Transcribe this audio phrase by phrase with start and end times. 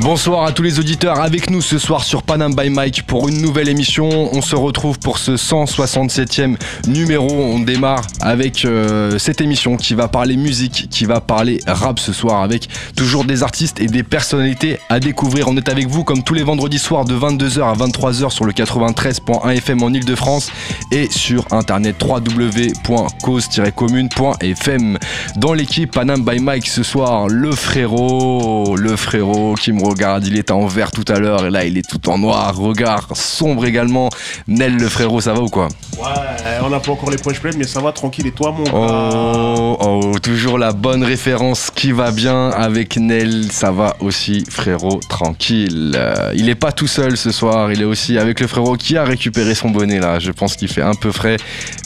[0.00, 3.42] Bonsoir à tous les auditeurs avec nous ce soir sur Panam by Mike pour une
[3.42, 4.08] nouvelle émission.
[4.32, 7.28] On se retrouve pour ce 167e numéro.
[7.28, 12.12] On démarre avec euh, cette émission qui va parler musique, qui va parler rap ce
[12.12, 15.48] soir avec toujours des artistes et des personnalités à découvrir.
[15.48, 18.52] On est avec vous comme tous les vendredis soirs de 22h à 23h sur le
[18.52, 20.52] 93.1 FM en Ile-de-France
[20.92, 24.98] et sur internet www.cause-commune.fm.
[25.36, 30.38] Dans l'équipe Panam by Mike ce soir, le frérot, le frérot qui me regarde, il
[30.38, 33.66] était en vert tout à l'heure et là il est tout en noir, regard sombre
[33.66, 34.10] également.
[34.46, 35.68] Nel le frérot, ça va ou quoi?
[35.98, 38.26] Ouais, on n'a pas encore les poches pleines, mais ça va tranquille.
[38.26, 43.70] Et toi, mon Oh, oh, toujours la bonne référence qui va bien avec Nel, ça
[43.70, 45.94] va aussi frérot, tranquille.
[45.96, 48.96] Euh, il est pas tout seul ce soir, il est aussi avec le frérot qui
[48.96, 50.18] a récupéré son bonnet là.
[50.18, 51.36] Je pense qu'il fait un peu frais,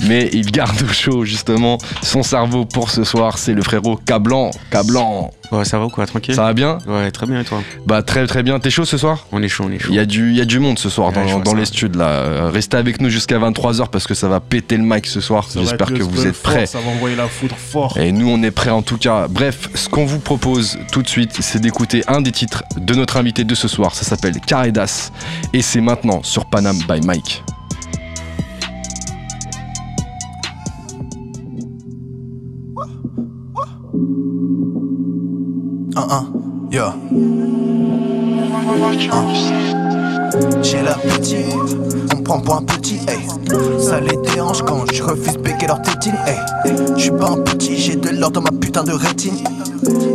[0.07, 3.39] mais il garde au chaud justement son cerveau pour ce soir.
[3.39, 5.31] C'est le frérot Cablan, Cablan.
[5.51, 8.03] Ouais, ça va ou quoi Tranquille Ça va bien Ouais, très bien et toi Bah
[8.03, 8.59] très très bien.
[8.61, 9.89] T'es chaud ce soir On est chaud, on est chaud.
[9.91, 12.09] Il y, a du, il y a du monde ce soir dans, les studs là.
[12.09, 15.47] Euh, Restez avec nous jusqu'à 23h parce que ça va péter le mic ce soir.
[15.55, 16.67] J'espère que vous êtes prêts.
[16.67, 17.99] Ça va envoyer la foudre fort.
[17.99, 19.27] Et nous, on est prêts en tout cas.
[19.29, 23.17] Bref, ce qu'on vous propose tout de suite, c'est d'écouter un des titres de notre
[23.17, 23.95] invité de ce soir.
[23.95, 25.11] Ça s'appelle Caredas.
[25.53, 27.43] Et c'est maintenant sur Panam by Mike.
[35.97, 36.27] Un,
[36.71, 36.85] yo.
[39.13, 40.63] Un.
[40.63, 41.45] J'ai l'appétit,
[42.13, 43.01] on me prend pour un petit.
[43.79, 46.39] Ça les dérange quand je refuse péquer leur tétine, hey.
[46.97, 49.37] Je suis pas un petit, j'ai de l'or dans ma putain de rétine.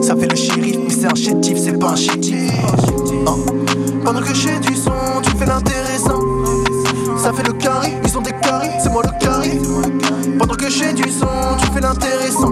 [0.02, 2.52] Ça fait le shérif, mais c'est un chétif, c'est pas un chétif.
[3.28, 3.36] Hein.
[4.03, 4.91] Pendant que j'ai du son,
[5.22, 6.22] tu fais l'intéressant.
[7.17, 9.59] Ça fait le carré, ils ont des carrés, c'est moi le carré.
[10.39, 11.28] Pendant que j'ai du son,
[11.59, 12.51] tu fais l'intéressant.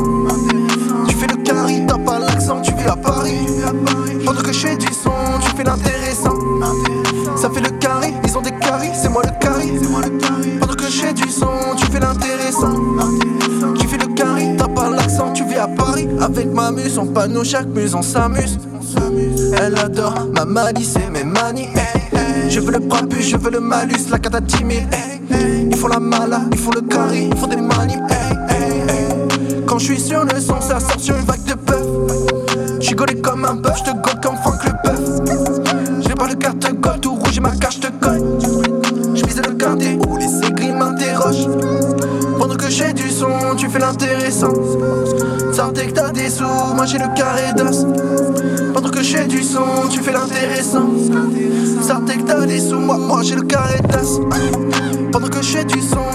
[5.55, 6.35] Fais l'intéressant.
[7.35, 9.73] Ça fait le carré, ils ont des carrés, c'est moi le carré.
[10.59, 12.73] Pendant que je fais du son, tu fais l'intéressant.
[13.77, 16.07] Tu fais le carré, t'as pas l'accent, tu vis à Paris.
[16.21, 18.59] Avec ma muse, on panneau, chaque muse, on s'amuse.
[19.59, 21.69] Elle adore ma malice et mes manies.
[22.49, 24.87] Je veux le prépuce, je veux le malus, la cata timide.
[25.29, 27.97] Ils font la mala, ils font le carré, ils font des manies.
[29.66, 31.81] Quand je suis sur le son, ça sort sur une vague de puff.
[32.79, 33.97] Je suis gaulé comme un bœuf, je te
[46.85, 47.85] j'ai le carré d'os.
[48.73, 50.90] Pendant que j'ai du son, tu fais l'intéressant.
[51.81, 54.19] Ça que t'as des sous, moi, moi j'ai le carré d'os.
[55.12, 56.06] Pendant que j'ai du son,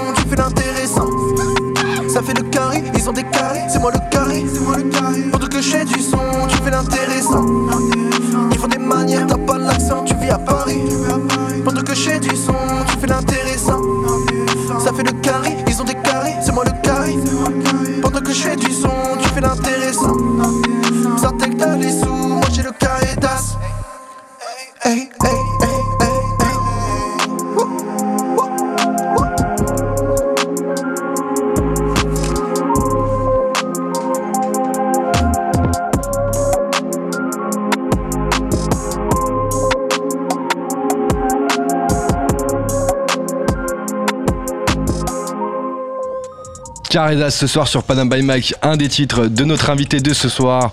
[46.91, 50.29] Caredas ce soir sur Panam by Mike, un des titres de notre invité de ce
[50.29, 50.73] soir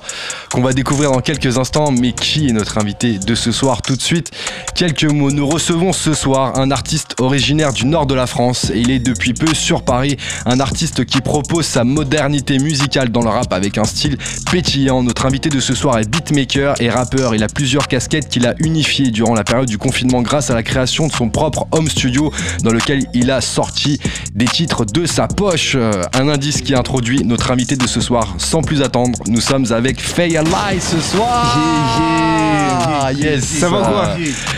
[0.52, 1.92] qu'on va découvrir dans quelques instants.
[1.92, 4.32] Mais qui est notre invité de ce soir Tout de suite,
[4.78, 5.32] quelques mots.
[5.32, 9.00] Nous recevons ce soir un artiste originaire du nord de la France et il est
[9.00, 10.18] depuis peu sur Paris.
[10.46, 14.18] Un artiste qui propose sa modernité musicale dans le rap avec un style
[14.52, 15.02] pétillant.
[15.02, 17.34] Notre invité de ce soir est beatmaker et rappeur.
[17.34, 20.62] Il a plusieurs casquettes qu'il a unifiées durant la période du confinement grâce à la
[20.62, 22.32] création de son propre home studio
[22.64, 24.00] dans lequel il a sorti
[24.36, 25.74] des titres de sa poche.
[25.76, 28.36] Euh, Un indice qui introduit notre invité de ce soir.
[28.38, 32.37] Sans plus attendre, nous sommes avec Faye Alive ce soir.
[32.80, 33.44] Ah, yes.
[33.44, 34.10] Ça va quoi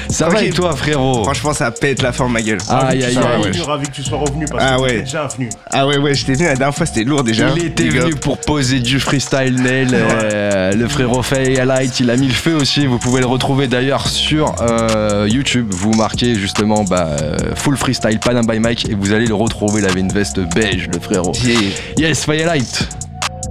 [0.09, 2.59] Ça va et toi, frérot Franchement, ça pète la forme, ma gueule.
[2.69, 3.61] Aïe, aïe, aïe.
[3.61, 4.89] ravi que tu sois revenu parce Ah que ouais.
[4.89, 5.49] t'es déjà venu.
[5.71, 7.49] Ah ouais, ouais, j'étais venu la dernière fois, c'était lourd déjà.
[7.55, 9.89] Il était venu pour poser du freestyle nail.
[9.93, 12.85] euh, le frérot Faye Light, il a mis le feu aussi.
[12.85, 15.67] Vous pouvez le retrouver d'ailleurs sur euh, YouTube.
[15.71, 19.81] Vous marquez justement bah, euh, full freestyle Panam by Mike et vous allez le retrouver.
[19.81, 21.31] Il avait une veste beige, le frérot.
[21.43, 21.59] Yeah.
[21.97, 22.87] Yes, Faye Light.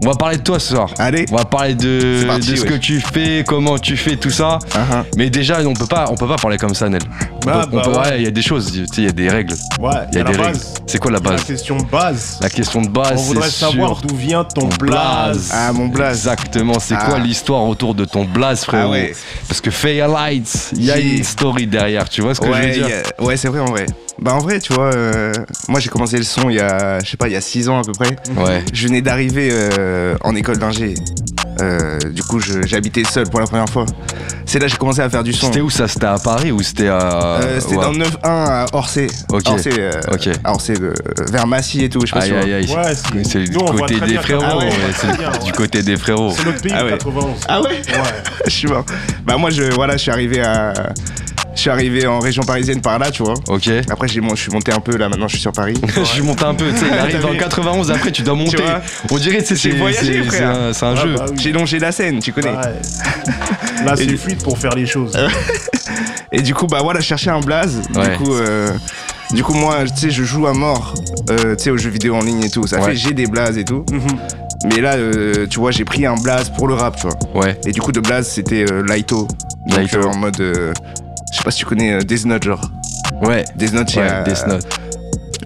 [0.00, 0.90] On va parler de toi ce soir.
[0.98, 1.24] Allez.
[1.32, 2.68] On va parler de, parti, de ce ouais.
[2.68, 4.58] que tu fais, comment tu fais, tout ça.
[4.70, 5.04] Uh-huh.
[5.16, 7.02] Mais déjà, on peut pas, on peut pas parler comme ça, Nel.
[7.42, 8.18] On Bah, bah, ouais.
[8.18, 9.54] il y a des choses, tu sais, il y a des règles.
[9.80, 10.52] Ouais, Il y a la des règles.
[10.52, 10.74] base.
[10.86, 12.38] C'est quoi la La base question de base.
[12.40, 15.50] La question de base, On voudrait savoir d'où vient ton blaze.
[15.52, 16.18] Ah, mon blaze.
[16.18, 16.78] Exactement.
[16.78, 17.04] C'est Ah.
[17.06, 18.88] quoi l'histoire autour de ton blaze, frérot?
[18.88, 19.14] Ah ouais.
[19.48, 22.08] Parce que Faya Lights, il y a une story derrière.
[22.08, 22.86] Tu vois ce que je veux dire?
[23.18, 23.86] a- ouais c'est vrai en vrai.
[24.20, 25.32] Bah en vrai, tu vois, euh,
[25.68, 27.68] moi j'ai commencé le son il y a, je sais pas, il y a 6
[27.68, 28.16] ans à peu près.
[28.36, 28.64] Ouais.
[28.72, 30.94] Je venais d'arriver euh, en école d'ingé.
[31.60, 33.84] Euh, du coup, j'habitais seul pour la première fois.
[34.44, 35.46] C'est là que j'ai commencé à faire du son.
[35.46, 35.88] C'était où ça?
[35.88, 37.00] C'était à Paris ou c'était à.
[37.42, 37.84] Euh, C'était ouais.
[37.84, 39.08] dans le 9-1 à Orsay.
[39.28, 39.42] Ok.
[39.48, 39.90] Orsay, euh,
[40.44, 40.74] à Orsay,
[41.30, 42.74] vers Massy et tout, je sais pas si Aïe aïe aïe.
[42.74, 42.94] Ouais,
[43.24, 44.58] c'est- du côté des frérots.
[44.58, 46.32] Ouais, c'est du côté des frérots.
[46.36, 46.90] C'est notre pays, Ah ouais.
[46.92, 47.24] 91.
[47.48, 47.82] Ah ouais Ouais.
[48.46, 48.84] Je suis mort.
[49.24, 50.72] Bah moi, je, voilà, je suis arrivé à...
[51.58, 53.34] Je suis arrivé en région parisienne par là, tu vois.
[53.48, 53.68] Ok.
[53.90, 54.20] Après, je suis
[54.52, 55.74] monté un peu, là, maintenant, je suis sur Paris.
[55.96, 58.58] Je suis monté un peu, tu sais, il arrive vu 91, après tu dois monter.
[59.10, 60.50] On dirait, tu sais, J'ai c'est voyagé, c'est frère.
[60.50, 61.14] un, c'est un Ah, jeu.
[61.16, 61.36] bah oui.
[61.42, 62.50] J'ai longé la Seine, tu connais.
[62.50, 62.54] Ouais.
[63.84, 65.18] Là, c'est du- fluide pour faire les choses.
[66.30, 67.82] Et du coup, bah voilà, je cherchais un blaze.
[67.92, 68.10] Ouais.
[68.10, 68.70] Du coup, euh,
[69.32, 70.94] du coup, moi, tu sais, je joue à mort,
[71.30, 72.68] euh, tu sais, aux jeux vidéo en ligne et tout.
[72.68, 72.90] Ça Ouais.
[72.90, 73.84] fait, j'ai des blazes et tout.
[73.90, 74.00] Mhm.
[74.72, 77.42] Mais là, euh, tu vois, j'ai pris un blaze pour le rap, tu vois.
[77.42, 77.58] Ouais.
[77.66, 79.26] Et du coup, de blaze, c'était euh, Laito.
[79.66, 79.98] Donc, Laito.
[79.98, 80.72] euh, en mode, euh,
[81.32, 82.70] je sais pas si tu connais euh, Death Note, genre.
[83.22, 83.44] Ouais.
[83.56, 84.66] Death Note, Ouais, a- Death Note.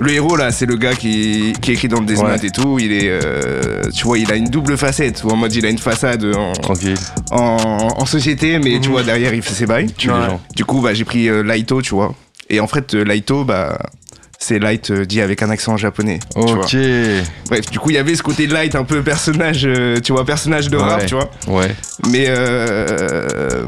[0.00, 2.30] Le héros là, c'est le gars qui, qui écrit dans le Death Ouais.
[2.30, 2.78] Note et tout.
[2.80, 5.22] Il est, euh, tu vois, il a une double facette.
[5.24, 6.94] Ou en mode, il a une façade en, Tranquille.
[7.30, 7.38] en,
[7.98, 8.92] en société, mais tu Mhm.
[8.92, 9.86] vois, derrière, il fait ses bails.
[10.02, 10.14] Les Ouais.
[10.14, 10.40] gens.
[10.56, 12.14] Du coup, bah, j'ai pris euh, Laito, tu vois.
[12.50, 13.78] Et en fait, euh, Laito, bah,
[14.38, 16.18] c'est light euh, dit avec un accent japonais.
[16.34, 16.64] Tu vois.
[16.64, 16.76] Ok.
[17.48, 20.24] Bref, du coup, il y avait ce côté light, un peu personnage, euh, tu vois,
[20.24, 21.06] personnage de rap, Ouais.
[21.06, 21.30] tu vois.
[21.46, 21.74] Ouais.
[22.10, 23.66] Mais, euh,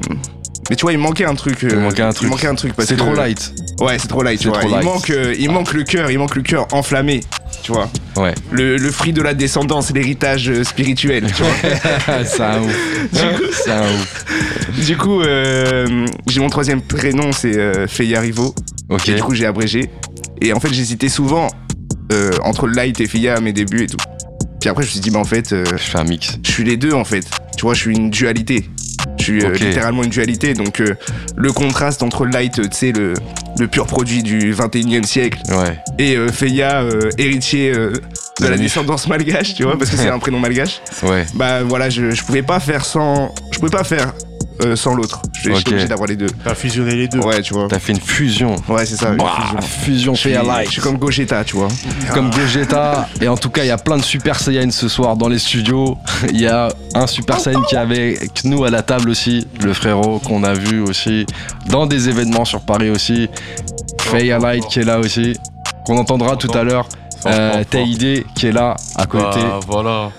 [0.70, 1.62] mais tu vois, il manquait un truc.
[1.64, 2.22] euh, Il manquait un truc.
[2.28, 3.52] Il manquait un truc parce C'est que- trop light.
[3.80, 6.42] Ouais, c'est trop light, C'est il manque, euh, il manque le cœur, il manque le
[6.42, 7.20] cœur enflammé,
[7.62, 7.90] tu vois.
[8.16, 8.34] Ouais.
[8.52, 12.22] Le, le fruit de la descendance, l'héritage euh, spirituel, tu vois.
[12.24, 12.76] c'est un ouf.
[13.52, 14.24] C'est un ouf.
[14.86, 18.54] du coup, euh, j'ai mon troisième prénom, c'est euh, Feya Rivo.
[18.90, 19.08] Ok.
[19.08, 19.90] Et du coup, j'ai abrégé.
[20.40, 21.48] Et en fait, j'hésitais souvent
[22.12, 23.96] euh, entre Light et Feya à mes débuts et tout.
[24.60, 26.38] Puis après, je me suis dit, bah en fait, euh, Je fais un mix.
[26.44, 27.24] je suis les deux en fait.
[27.56, 28.68] Tu vois, je suis une dualité.
[29.24, 29.60] Suis euh, Ok.
[29.60, 30.54] littéralement une dualité.
[30.54, 30.94] Donc, euh,
[31.36, 33.14] le contraste entre Light, tu sais, le,
[33.58, 35.78] le pur produit du 21 e siècle, Ouais.
[35.98, 37.92] et euh, Feya, euh, héritier euh,
[38.40, 40.80] de la descendance malgache, tu vois, parce que c'est un prénom malgache.
[41.02, 41.24] Ouais.
[41.34, 43.34] Bah voilà, je, je pouvais pas faire sans.
[43.52, 44.12] Je pouvais pas faire
[44.62, 45.20] euh, sans l'autre.
[45.32, 45.68] Je- J'étais Ok.
[45.68, 46.26] obligé d'avoir les deux.
[46.44, 47.18] T'as fusionné les deux.
[47.20, 47.66] Ouais, tu vois.
[47.68, 48.56] T'as fait une fusion.
[48.68, 49.10] Ouais, c'est ça.
[49.10, 49.60] une Bah, fusion.
[49.62, 51.68] fusion Je suis, fait je suis comme Gogeta, tu vois.
[52.12, 53.08] Comme Gogeta.
[53.20, 55.38] Et en tout cas, il y a plein de Super Saiyan ce soir dans les
[55.38, 55.96] studios.
[56.30, 59.46] Il y a un Super Saiyan qui est avec nous à la table aussi.
[59.62, 61.26] Le frérot qu'on a vu aussi
[61.68, 63.28] dans des événements sur Paris aussi.
[64.00, 65.36] Faye Light qui est là aussi.
[65.86, 66.88] Qu'on entendra tout à l'heure.
[67.26, 67.64] Euh.
[67.64, 69.40] Taïdé qui est là à côté.
[69.40, 70.10] Bah, voilà,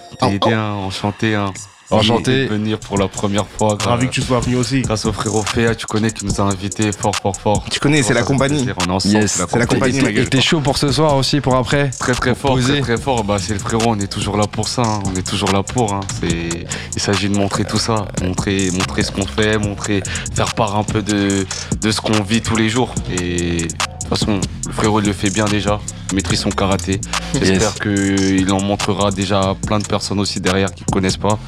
[0.45, 1.35] bien, enchanté.
[1.35, 1.53] Hein.
[1.91, 2.45] Enchanté.
[2.45, 3.75] De venir pour la première fois.
[3.75, 4.81] grâce- Ravi que tu sois venu aussi.
[4.81, 7.63] Grâce au frérot Féa, tu connais, qui nous a invités fort, fort, fort.
[7.69, 8.65] Tu connais, c'est la compagnie.
[8.87, 9.31] On est ensemble, Yes.
[9.33, 9.97] c'est la C'est la compagnie.
[9.97, 10.23] Et ma t'es- gueule.
[10.25, 13.23] et t'es chaud pour ce soir aussi pour après Très très fort, très très fort.
[13.23, 14.81] Bah, c'est le frérot, on est toujours là pour ça.
[14.81, 14.99] hein.
[15.05, 15.93] On est toujours là pour.
[15.93, 15.99] hein.
[16.19, 16.65] C'est,
[16.95, 20.01] il s'agit de montrer tout ça, montrer, montrer ce qu'on fait, montrer,
[20.35, 21.45] faire part un peu de,
[21.81, 22.93] de ce qu'on vit tous les jours.
[23.21, 23.67] Et
[24.05, 25.79] de toute façon, le frérot il le fait bien déjà.
[26.11, 27.01] Il maîtrise son karaté.
[27.33, 31.39] J'espère qu'il en montrera déjà à plein de personnes aussi derrière qui connaissent pas.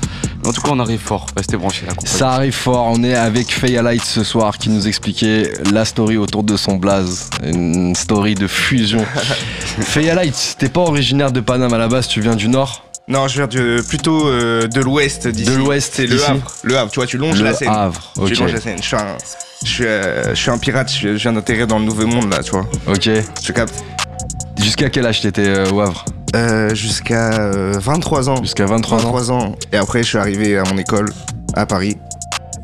[0.41, 1.27] Mais en tout cas, on arrive fort.
[1.35, 1.93] Restez branchés la.
[2.07, 6.17] Ça arrive fort, on est avec Feya Light ce soir qui nous expliquait la story
[6.17, 9.05] autour de son blaze, une story de fusion.
[9.81, 12.83] Feya Light, t'es pas originaire de Paname à la base, tu viens du nord?
[13.07, 15.49] Non, je viens de, plutôt euh, de l'ouest d'ici.
[15.49, 16.21] De l'ouest C'est le.
[16.23, 16.51] Havre.
[16.63, 17.69] Le Havre, tu vois, tu longes la Le Seine.
[17.69, 18.77] Havre, Tu ok, longes la Seine.
[18.81, 19.15] Je suis un,
[19.63, 22.29] je suis, euh, je suis un pirate, je, je viens d'atterrir dans le nouveau monde
[22.31, 22.67] là, tu vois.
[22.87, 23.09] ok.
[23.41, 23.83] Tu captes
[24.59, 26.03] Jusqu'à quel âge t'étais euh, au Havre?
[26.35, 28.41] Euh, Jusqu'à euh, 23 ans.
[28.41, 29.55] Jusqu'à 23 ans 23 ans.
[29.71, 31.09] Et après, je suis arrivé à mon école
[31.53, 31.97] à Paris.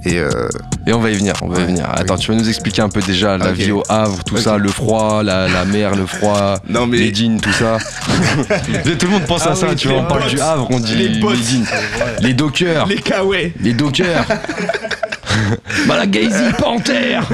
[0.06, 0.50] Et euh,
[0.86, 1.86] Et on va y venir, on va y venir.
[1.90, 2.20] Attends, oui.
[2.20, 5.24] tu vas nous expliquer un peu déjà la vie au Havre, tout ça, le froid,
[5.24, 7.78] la, la mer, le froid, non mais les jeans, tout ça.
[9.00, 10.96] tout le monde pense à Ah ça, tu vois, on parle du Havre, on dit
[10.96, 11.66] Les les, jeans,
[12.20, 12.86] les dockers.
[12.88, 13.54] les kawaii.
[13.62, 14.26] Les dockers
[15.88, 17.28] Malagazy Panthère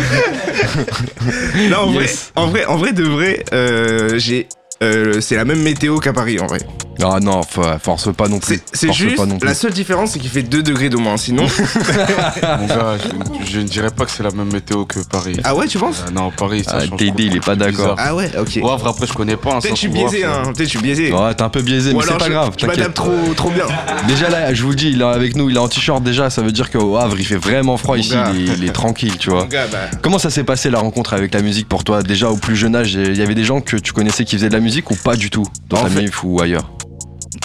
[1.69, 2.31] Non, en, Yes.
[2.35, 4.47] vrai, en vrai, en vrai de vrai, euh, j'ai,
[4.81, 6.59] euh, c'est la même météo qu'à Paris en vrai.
[7.01, 7.41] Ah non,
[7.81, 8.59] force pas non plus.
[8.73, 9.47] C'est, juste pas non plus.
[9.47, 11.15] la seule différence, c'est qu'il fait 2 degrés de moins.
[11.15, 11.43] Sinon,
[12.59, 12.97] Mon gars,
[13.45, 15.37] je, je ne dirais pas que c'est la même météo que Paris.
[15.45, 16.03] ah ouais, tu penses?
[16.07, 16.97] Euh, non, Paris, ça Ah, change.
[16.99, 17.95] TD, il est pas d'accord.
[17.97, 18.59] Ah ouais, ok.
[18.61, 19.55] Wavre, après, je connais pas.
[19.55, 20.43] hein, Peut-être je suis biaisé, hein.
[20.47, 21.13] Peut-être je suis biaisé.
[21.13, 23.49] Ouais, t'es un peu biaisé, Ou mais c'est pas je, grave, je m'adapte trop, trop
[23.49, 23.65] bien.
[24.07, 26.29] Déjà là, je vous le dis, il est avec nous, il est en t-shirt déjà,
[26.29, 28.73] ça veut dire qu'au Havre, il fait vraiment froid Mon ici, il est, il est
[28.73, 29.45] tranquille, tu Mon vois.
[29.45, 32.03] gars, bah, Comment ça s'est passé la rencontre avec la musique pour toi?
[32.03, 34.49] Déjà au plus jeune âge, il y avait des gens que tu connaissais qui faisaient
[34.49, 36.69] de la musique ou pas du tout Dans En ta fait- mif ou ailleurs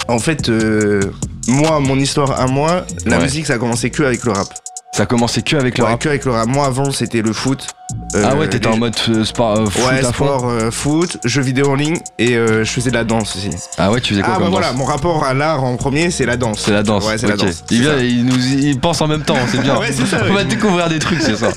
[0.08, 1.00] en fait, euh,
[1.46, 3.22] moi, mon histoire à moi, la Ouais.
[3.24, 4.48] musique, ça a commencé que avec le rap.
[4.94, 6.00] Ça commençait que avec le Ouais, rap.
[6.00, 6.46] que avec le rap.
[6.46, 7.66] Moi, avant, c'était le foot.
[8.14, 10.24] ah Euh, ouais, t'étais les- en mode euh, sport, euh, foot Ouais, à fond.
[10.26, 13.50] sport, foot, jeux vidéo en ligne et je faisais de la danse aussi.
[13.78, 16.10] Ah ouais, tu faisais quoi Ah comme bah voilà, mon rapport à l'art en premier,
[16.10, 16.60] c'est la danse.
[16.64, 17.06] C'est la danse.
[17.06, 17.64] Ouais, c'est la danse.
[17.70, 19.76] Il, vient, il nous, il pense en même temps, c'est bien.
[19.80, 21.48] Ouais, c'est ça, On va découvrir des trucs, c'est ça.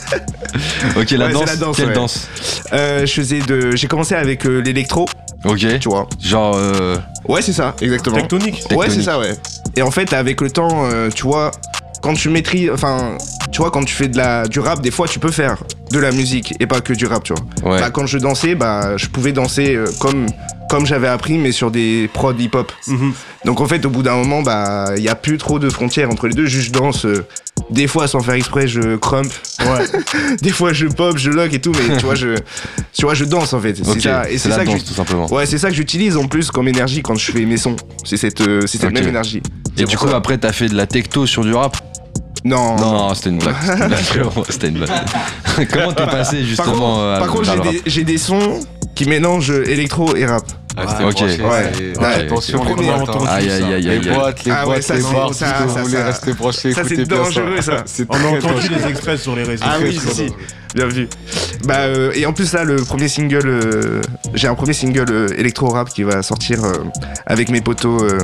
[0.97, 1.45] Ok, la danse.
[1.47, 2.27] la danse, Quelle danse
[2.71, 5.05] je faisais de, j'ai commencé avec l'électro,
[5.45, 5.79] Ok.
[5.79, 6.07] tu vois.
[6.21, 6.55] Genre.
[6.55, 8.15] euh, Ouais, c'est ça, exactement.
[8.17, 8.63] Tectonique.
[8.75, 9.35] Ouais, c'est ça, ouais.
[9.75, 11.51] Et en fait, avec le temps, euh, tu vois,
[12.01, 13.17] quand tu maîtrises, enfin,
[13.51, 15.57] tu vois, quand tu fais de la, du rap, des fois, tu peux faire
[15.91, 17.73] de la musique et pas que du rap, tu vois.
[17.73, 17.79] Ouais.
[17.79, 20.25] Bah, quand je dansais, bah, je pouvais danser euh, comme,
[20.69, 22.71] comme j'avais appris, mais sur des prods hip-hop.
[22.87, 23.13] Mhm.
[23.45, 26.09] Donc, en fait, au bout d'un moment, bah, il y a plus trop de frontières
[26.09, 26.45] entre les deux.
[26.45, 27.05] Juste je danse.
[27.05, 27.25] euh,
[27.69, 29.31] des fois, sans faire exprès, je crump.
[29.61, 29.85] Ouais.
[30.41, 32.35] Des fois, je pop, je lock et tout, mais tu vois, je,
[32.93, 33.75] tu vois, je danse en fait.
[33.83, 34.29] C'est ça.
[34.29, 35.31] Et c'est ça que danse, je- tout simplement.
[35.33, 37.75] Ouais, c'est ça que j'utilise en plus comme énergie quand je fais mes sons.
[38.05, 39.41] C'est cette, euh, cette même énergie.
[39.77, 40.15] Et du coup, ça.
[40.15, 41.75] après, t'as fait de la techno sur du rap?
[42.45, 42.77] Non.
[42.77, 43.55] Non, c'était une blague.
[44.49, 44.89] C'était une blague,
[45.57, 45.67] une.
[45.73, 48.59] Comment t'es passé Par justement contre, euh, par contre, j'ai rap des, j'ai des sons
[48.97, 50.43] qui mélangent électro et rap.
[50.75, 50.99] Ah, ok.
[51.13, 51.97] branché, Ouais.
[51.99, 52.13] Ouais.
[52.25, 53.27] Attention, Le les premier.
[53.29, 54.15] Aïe, aïe, aïe, Les aïe, aïe.
[54.15, 56.81] boîtes, les Ah ouais, boîtes, ça, les c'est- bars, ça, ça, ça- rester branché, ça,
[56.87, 57.83] c'est dangereux, ça.
[58.09, 60.11] On a entendu les extraits sur les réseaux Ah oui, sociaux.
[60.13, 60.33] si, si.
[60.75, 61.07] Bien vu.
[61.65, 64.01] Bah, euh, et en plus, là, le premier single, euh,
[64.35, 66.73] j'ai un premier single euh, électro-rap qui va sortir euh,
[67.25, 68.17] avec mes potos euh,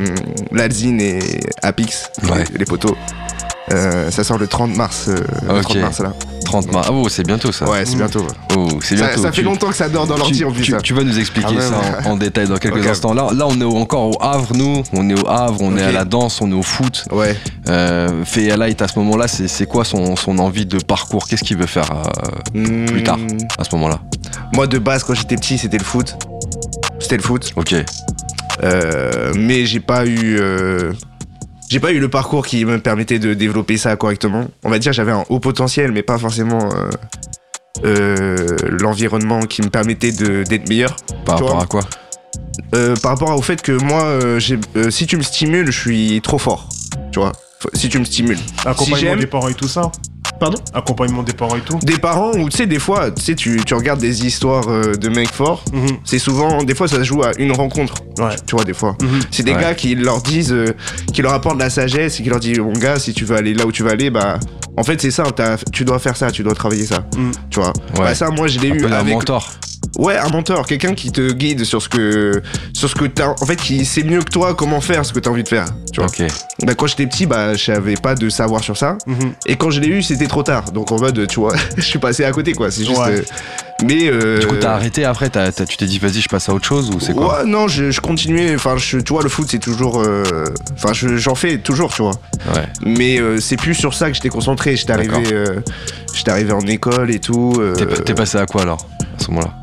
[0.52, 1.20] Lalzine et
[1.64, 2.44] Apix, Ouais.
[2.52, 2.96] les, les potos.
[3.72, 5.06] Euh, ça sort le 30 mars.
[5.08, 5.16] euh,
[5.48, 5.62] le Ok.
[5.64, 6.14] 30 mars, là.
[6.62, 6.88] 30 mars.
[6.90, 7.68] Ah, oh, c'est bientôt ça.
[7.70, 8.26] Ouais, c'est bientôt.
[8.56, 9.22] Oh, c'est Ça, bientôt.
[9.24, 10.72] ça fait Tu- longtemps que ça dort dans l'ordi en plus.
[10.84, 12.08] tu- vas nous expliquer Ah ça ouais.
[12.08, 13.14] en, en détail dans quelques instants.
[13.14, 14.84] Là, là, on est encore au Havre, nous.
[14.94, 17.06] On est au Havre, on est à la danse, on est au foot.
[17.12, 17.36] Ouais.
[17.70, 21.28] Euh, Fea Light, à ce moment-là, c'est quoi son, son envie de parcours?
[21.28, 21.90] Qu'est-ce qu'il veut faire
[22.56, 23.18] euh, Plus tard.
[23.18, 24.00] Hmm, à ce moment-là?
[24.54, 26.16] Moi, de base, quand j'étais petit, c'était le foot.
[27.00, 27.52] C'était le foot.
[27.56, 27.74] Ok.
[28.64, 30.38] Euh, mais j'ai pas eu.
[30.40, 30.94] euh,
[31.74, 34.46] j'ai pas eu le parcours qui me permettait de développer ça correctement.
[34.64, 36.90] On va dire j'avais un haut potentiel, mais pas forcément euh,
[37.84, 40.96] euh, l'environnement qui me permettait de- d'être meilleur.
[41.26, 41.82] Par rapport vois à quoi?
[42.76, 44.40] Euh, par rapport au fait que moi, euh,
[44.76, 46.70] euh, si tu me stimules, je suis trop fort.
[47.12, 47.32] Tu vois
[47.74, 48.38] Si tu me stimules.
[48.38, 49.92] Si Accompagnement j'aime- des parents et tout ça.
[50.40, 51.80] Pardon Accompagnement des parents et tout.
[51.84, 55.10] Des parents, ou tu sais, des fois, tu sais, tu, regardes des histoires euh, de
[55.10, 55.64] mecs forts.
[55.72, 55.98] Mhm.
[56.04, 57.94] C'est souvent, des fois, ça se joue à une rencontre.
[58.20, 58.36] Ouais.
[58.46, 58.96] Tu vois, des fois.
[59.02, 59.20] Mhm.
[59.32, 59.62] C'est des Ouais.
[59.62, 60.74] gars qui leur disent, euh,
[61.14, 63.36] qui leur apportent de la sagesse et qui leur disent, mon gars, si tu veux
[63.36, 64.40] aller là où tu vas aller, bah,
[64.76, 65.24] en fait, c'est ça,
[65.72, 67.06] tu dois faire ça, tu dois travailler ça.
[67.16, 67.32] Mm.
[67.50, 67.70] Tu vois.
[67.70, 68.00] Ouais.
[68.00, 69.14] Bah, ça, moi, je l'ai Un eu d'un avec.
[69.14, 69.50] mentor.
[70.00, 72.42] Ouais, un mentor, quelqu'un qui te guide sur ce que,
[72.74, 75.20] sur ce que t'as, en fait, qui sait mieux que toi comment faire ce que
[75.20, 75.66] t'as envie de faire.
[75.92, 76.08] Tu vois.
[76.10, 76.24] Ok.
[76.64, 78.98] Bah, quand j'étais petit, bah, j'avais pas de savoir sur ça.
[79.06, 79.34] Mhm.
[79.46, 80.72] Et quand je l'ai eu, c'était trop tard.
[80.72, 82.72] Donc, en mode, tu vois, je suis passé à côté, quoi.
[82.72, 82.98] C'est juste.
[83.00, 83.20] Ouais.
[83.20, 83.22] euh,
[83.86, 84.08] mais.
[84.10, 86.90] euh, Du coup, t'as arrêté après Tu t'es dit, vas-y, je passe à autre chose
[86.90, 88.56] ou c'est quoi Ouais, non, je, je continuais.
[88.56, 90.02] Enfin, je- tu vois, le foot, c'est toujours.
[90.02, 90.24] euh,
[90.76, 92.14] Enfin, je- j'en fais toujours, tu vois.
[92.56, 92.66] Ouais.
[92.84, 94.76] Mais euh, c'est plus sur ça que j'étais concentré.
[94.76, 95.24] J'étais arrivé,
[96.16, 97.54] j'étais arrivé en école et tout.
[98.06, 98.88] t'es passé à quoi alors
[99.20, 99.54] À ce moment-là?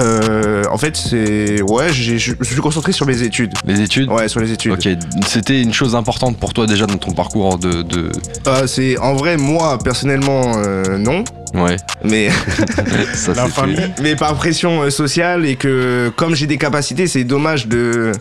[0.00, 1.62] Euh, en fait, c'est.
[1.62, 3.52] Ouais, j'ai- je me suis concentré sur mes études.
[3.66, 4.72] Les études Ouais, sur les études.
[4.72, 4.88] Ok,
[5.26, 7.82] c'était une chose importante pour toi déjà dans ton parcours de.
[7.82, 8.10] de...
[8.46, 11.24] Euh, c'est en vrai, moi, personnellement, euh, non.
[11.54, 12.30] Ouais, Mais,
[13.14, 13.76] ça La famille.
[14.00, 18.12] mais par pression sociale et que comme j'ai des capacités, c'est dommage de.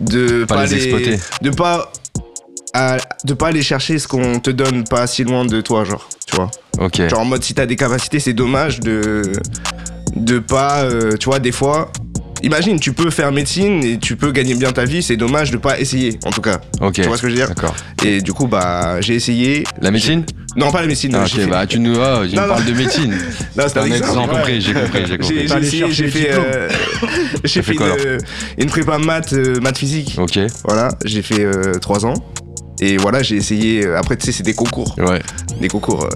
[0.00, 1.18] De Pas les exploiter.
[1.42, 1.90] De pas.
[2.72, 6.08] à- de pas aller chercher ce qu'on te donne pas si loin de toi, genre.
[6.26, 6.50] Tu vois.
[6.78, 7.08] Ok.
[7.08, 9.32] Genre en mode si t'as des capacités, c'est dommage de
[10.16, 11.90] de pas, euh, tu vois, des fois.
[12.42, 15.58] Imagine, tu peux faire médecine et tu peux gagner bien ta vie, c'est dommage de
[15.58, 16.58] pas essayer, en tout cas.
[16.80, 16.94] Ok.
[16.94, 17.48] Tu vois ce que je veux dire?
[17.48, 17.74] D'accord.
[18.02, 19.64] Et du coup, bah, j'ai essayé.
[19.82, 20.24] La médecine?
[20.56, 21.14] Non, pas la médecine.
[21.14, 22.00] Ah, Ok, fait- bah tu nous.
[22.00, 22.48] Ah, il me Non, non.
[22.54, 23.14] parle de médecine.
[23.56, 24.30] Non, c'était un exemple.
[24.34, 25.48] compris, j'ai compris, j'ai J'ai compris.
[25.48, 26.68] j'ai essayé, j'ai fait, euh,
[27.44, 28.18] j'ai fait fait quoi, une,
[28.64, 30.16] une prépa maths, euh, maths physique.
[30.18, 31.46] Ok, Voilà, j'ai fait
[31.82, 32.14] 3 ans.
[32.80, 33.84] Et voilà, j'ai essayé.
[33.84, 34.94] euh, Après, tu sais, c'est des concours.
[34.98, 35.20] ouais.
[35.60, 36.08] Des concours euh,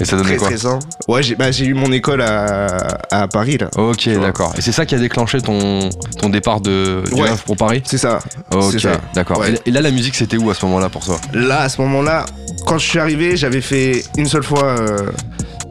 [0.00, 0.78] Et ça donnait très quoi.
[1.08, 3.68] Ouais, j'ai bah, j'ai eu mon école à, à Paris, là.
[3.76, 4.52] Ok, d'accord.
[4.58, 5.88] Et c'est ça qui a déclenché ton,
[6.20, 7.28] ton départ de, du Ouais.
[7.46, 7.82] Pour Paris?
[7.84, 8.18] C'est ça.
[8.52, 9.38] Ok, d'accord.
[9.38, 9.54] Ouais.
[9.66, 11.20] Et, là, la musique, c'était où à ce moment-là pour toi?
[11.32, 12.26] Là, à ce moment-là,
[12.66, 15.10] quand je suis arrivé, j'avais fait une seule fois euh,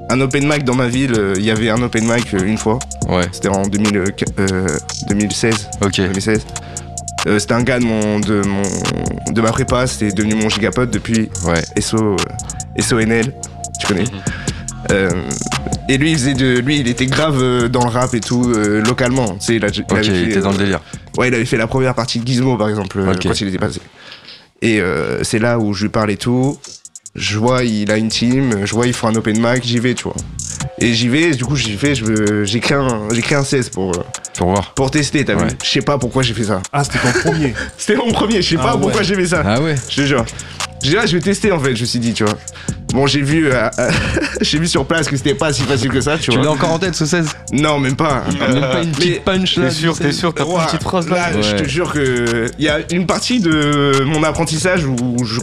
[0.10, 1.14] un open mic dans ma ville.
[1.18, 2.80] Euh, Il y avait un open mic euh, une fois.
[3.10, 4.06] Ouais, C'était en 2000, euh,
[4.40, 4.68] euh,
[5.10, 5.70] 2016.
[5.82, 5.98] ok.
[5.98, 6.46] 2016.
[7.28, 8.62] Euh, c'était un gars de, mon, de, mon,
[9.32, 12.18] de ma prépa, c'était devenu mon gigapote depuis Ouais, SO,
[12.78, 13.34] SONL,
[13.86, 14.06] tu connais.
[14.92, 15.10] Euh,
[15.90, 18.52] et lui, il faisait de, lui, il était grave euh, dans le rap et tout,
[18.54, 19.36] euh, localement.
[19.36, 20.82] Tu sais, il, a- il ok, avait il fait, était dans le délire.
[21.18, 23.24] Ouais, il avait fait la première partie de Gizmo, par exemple, euh, Ok.
[23.24, 23.80] quand il était passé.
[24.62, 26.58] Et euh, c'est là où je lui parle et tout.
[27.16, 29.94] Je vois, il a une team, je vois, ils font un open mic, j'y vais,
[29.94, 30.16] tu vois.
[30.80, 33.44] Et j'y vais, du coup j'y fais, je veux- j'ai créé un, j'ai créé un
[33.44, 33.92] 16 pour,
[34.36, 34.74] Pour voir.
[34.74, 35.44] pour tester, t'as Ouais.
[35.46, 36.62] vu Je sais pas pourquoi j'ai fait ça.
[36.74, 37.54] Ah, c'était ton premier.
[37.78, 38.82] C'était mon premier, je sais Ah pas ouais.
[38.82, 39.44] pourquoi j'ai fait ça.
[39.46, 40.26] Ah ouais Je te jure.
[40.84, 42.34] J'ai dit, ah, je vais tester en fait, je me suis dit, tu vois.
[42.94, 43.90] Bon, j'ai vu, euh, euh,
[44.42, 46.52] j'ai vu sur place que c'était pas si facile que ça, tu Tu l'as vois.
[46.54, 48.24] encore en tête ce 16 Non, même pas.
[48.40, 50.18] Même pas une Mais- petite punch là T'es sûr, t'es 16?
[50.20, 53.08] sûr, t'as une petite phrase là là, je te jure que il y a une
[53.08, 55.40] partie de mon apprentissage où je,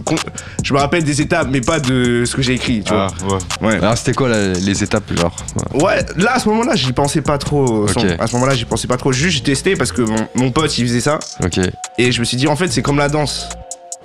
[0.63, 3.29] je me rappelle des étapes, mais pas de ce que j'ai écrit, tu Ah, ouais.
[3.61, 3.69] vois.
[3.69, 3.79] Ouais.
[3.79, 5.35] Alors c'était quoi la- les étapes genre?
[5.75, 7.89] Ouais, là à ce moment-là, j'y pensais pas trop.
[7.89, 8.05] Ok.
[8.19, 9.11] À ce moment-là, j'y pensais pas trop.
[9.11, 11.59] Juste, j'ai testé parce que mon, mon pote il faisait ça Ok.
[11.99, 13.49] et je me suis dit, en fait, c'est comme la danse.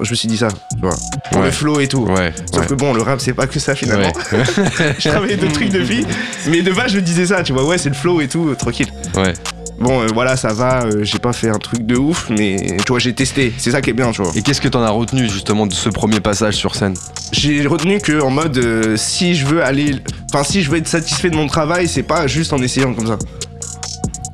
[0.01, 0.95] Je me suis dit ça, tu vois.
[1.31, 1.45] Pour Ouais.
[1.45, 2.03] le flow et tout.
[2.05, 2.33] Ouais.
[2.51, 2.67] Sauf ouais.
[2.67, 4.11] que bon, le rap, c'est pas que ça finalement.
[4.99, 6.05] Je travaillais d'autres trucs depuis.
[6.49, 7.65] Mais de base, je me disais ça, tu vois.
[7.65, 8.87] Ouais, c'est le flow et tout, euh, tranquille.
[9.15, 9.33] ouais.
[9.79, 10.83] Bon, euh, voilà, ça va.
[10.83, 13.53] euh, j'ai pas fait un truc de ouf, mais tu vois, j'ai testé.
[13.57, 14.31] C'est ça qui est bien, tu vois.
[14.35, 16.93] Et qu'est-ce que t'en as retenu justement de ce premier passage sur scène?
[17.33, 19.95] J'ai retenu que en mode, euh, si je veux aller.
[20.33, 23.07] Enfin, si je veux être satisfait de mon travail, c'est pas juste en essayant comme
[23.07, 23.17] ça.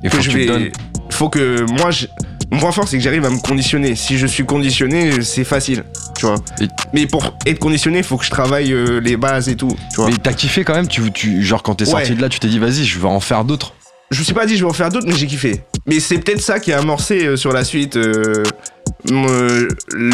[0.04, 0.46] Il faut que que, je tu vais.
[0.46, 0.70] donnes.
[1.10, 2.06] Faut que moi, je-
[2.52, 3.96] mon point fort, c'est que j'arrive à me conditionner.
[3.96, 5.84] Si je suis conditionné, c'est facile,
[6.18, 6.36] tu vois.
[6.60, 9.76] Et- Mais pour être conditionné, il faut que je travaille euh, les bases et tout,
[9.92, 10.08] tu vois.
[10.10, 12.16] Mais t'as kiffé quand même tu, tu, Genre quand t'es sorti Ouais.
[12.18, 13.74] de là, tu t'es dit vas-y, je vais en faire d'autres.
[14.12, 15.62] Je me suis pas dit je vais en faire d'autres, mais j'ai kiffé.
[15.88, 18.44] Mais c'est peut-être ça qui a amorcé euh, sur la suite euh,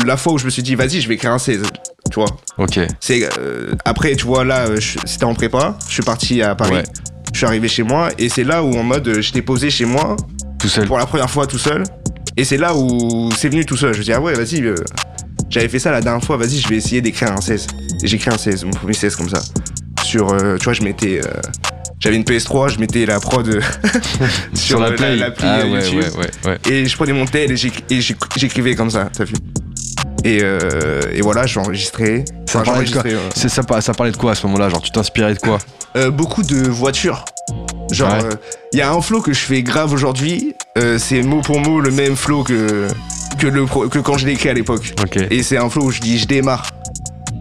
[0.06, 1.64] la fois où je me suis dit vas-y, je vais écrire un 16,
[2.12, 2.28] tu vois.
[2.58, 2.80] Ok.
[3.00, 4.68] C'est euh, après, tu vois là,
[5.06, 5.78] c'était en prépa.
[5.88, 6.76] Je suis parti à Paris.
[6.76, 6.84] Ouais.
[7.34, 10.16] Je suis arrivé chez moi et c'est là où en mode j'étais posé chez moi
[10.60, 10.88] Tout seul.
[10.88, 11.84] pour la première fois tout seul.
[12.38, 13.94] Et c'est là où c'est venu tout seul.
[13.94, 14.62] Je me dis ah ouais vas-y.
[14.64, 14.76] euh,
[15.50, 16.38] J'avais fait ça la dernière fois.
[16.38, 17.68] Vas-y je vais essayer d'écrire un 16.
[18.04, 19.42] Et j'ai écrit un 16, mon premier 16 comme ça.
[20.04, 21.30] Sur euh, tu vois je mettais euh,
[22.00, 23.60] j'avais une PS3, je mettais la prod euh,
[24.54, 26.04] Sur la l'appli ah ouais, YouTube.
[26.16, 26.72] ouais, ouais, ouais.
[26.72, 29.34] Et je prenais mon tel et j'éc- et j'éc- j'écrivais comme ça, t'as vu
[30.24, 32.26] et, euh, et voilà, j'enregistrais.
[32.50, 34.70] Ça Enfin, parlait de quoi j'enregistrais, euh, ça, ça parlait de quoi à ce moment-là
[34.70, 35.58] Genre tu t'inspirais de quoi
[35.96, 37.24] euh, beaucoup de voitures.
[37.92, 38.30] Genre, Ouais.
[38.74, 40.56] il y a un flow que je fais grave aujourd'hui.
[40.98, 42.88] c'est mot pour mot le même flow que,
[43.40, 44.94] que, le pro- que quand je l'ai écrit à l'époque.
[45.32, 46.70] Et c'est un flow où je dis je démarre.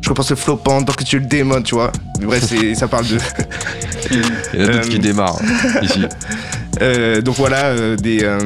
[0.03, 1.91] Je repense le flow pendant que tu le démodes, tu vois.
[2.21, 3.19] Bref, c'est- ça parle de.
[4.13, 5.41] Il y en a d'autres Euh, qui démarrent
[5.83, 6.05] ici.
[6.83, 8.21] Euh, donc voilà, euh, des.
[8.23, 8.39] euh,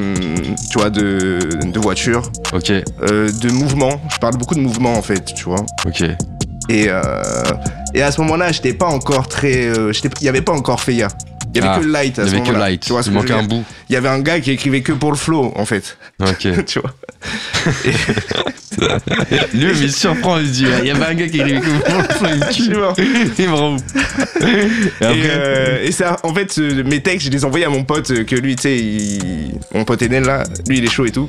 [0.71, 3.99] tu vois, de, de voitures, Ok, euh, de mouvements.
[4.13, 5.65] Je parle beaucoup de mouvements en fait, tu vois.
[5.85, 6.03] ok.
[6.69, 7.01] Et, euh,
[7.93, 9.65] et à ce moment-là, j'étais pas encore très.
[9.65, 11.09] euh, j'étais- Il y avait pas encore Feya.
[11.53, 12.69] Il y avait Ah, que Light à Il y ce avait que moment-là.
[12.69, 12.81] light.
[12.81, 13.63] Tu vois ce Il que manquait un bout.
[13.89, 15.97] Il y avait un gars qui écrivait que pour le flow, en fait.
[16.21, 16.47] Ok.
[16.65, 16.93] tu vois.
[19.53, 21.81] Lui, il surprend, il dit il y avait un gars qui écrivait comme
[22.19, 22.75] ça, il me Je suis tue.
[22.75, 22.95] mort.
[22.97, 23.05] Il
[23.49, 23.77] me.
[23.77, 23.79] Et
[25.01, 28.23] Et, euh, et ça, en fait, mes textes, je les envoyais à mon pote, euh,
[28.23, 31.27] que lui, tu sais, il- mon pote Enel, là, lui, il est chaud et tout.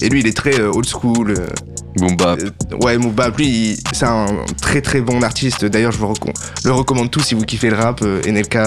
[0.00, 1.34] Et lui, il est très euh, old school.
[1.36, 4.26] euh, bah, euh, ouais, Moubab, lui, il- c'est un
[4.62, 5.64] très très bon artiste.
[5.64, 6.14] D'ailleurs, je vous
[6.64, 8.58] le recommande tous si vous kiffez le rap, NLK,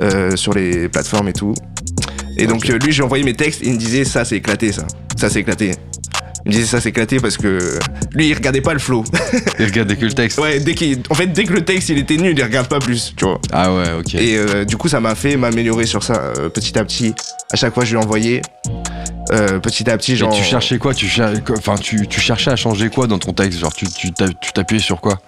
[0.00, 1.54] euh, sur les plateformes et tout.
[2.38, 4.72] Et donc, euh, lui, j'ai envoyé mes textes et il me disait, ça, c'est éclaté,
[4.72, 4.86] ça.
[5.16, 5.72] Ça, c'est éclaté.
[6.44, 7.78] Il me disait, ça, c'est éclaté parce que
[8.14, 9.04] lui, il regardait pas le flow.
[9.60, 10.38] il regardait que le texte.
[10.40, 12.80] ouais, dès qu'il, en fait, dès que le texte, il était nul, il regarde pas
[12.80, 13.38] plus, tu vois.
[13.52, 14.14] Ah ouais, ok.
[14.16, 17.14] Et euh, du coup, ça m'a fait m'améliorer sur ça euh, petit à petit.
[17.52, 18.42] À chaque fois, je lui envoyais.
[19.30, 20.34] Euh, petit à petit, Et genre.
[20.34, 20.94] tu cherchais quoi?
[20.94, 23.60] Tu, cher- enfin, tu, tu cherchais à changer quoi dans ton texte?
[23.60, 25.20] Genre, tu tu t'a- tu t'appuyais sur quoi?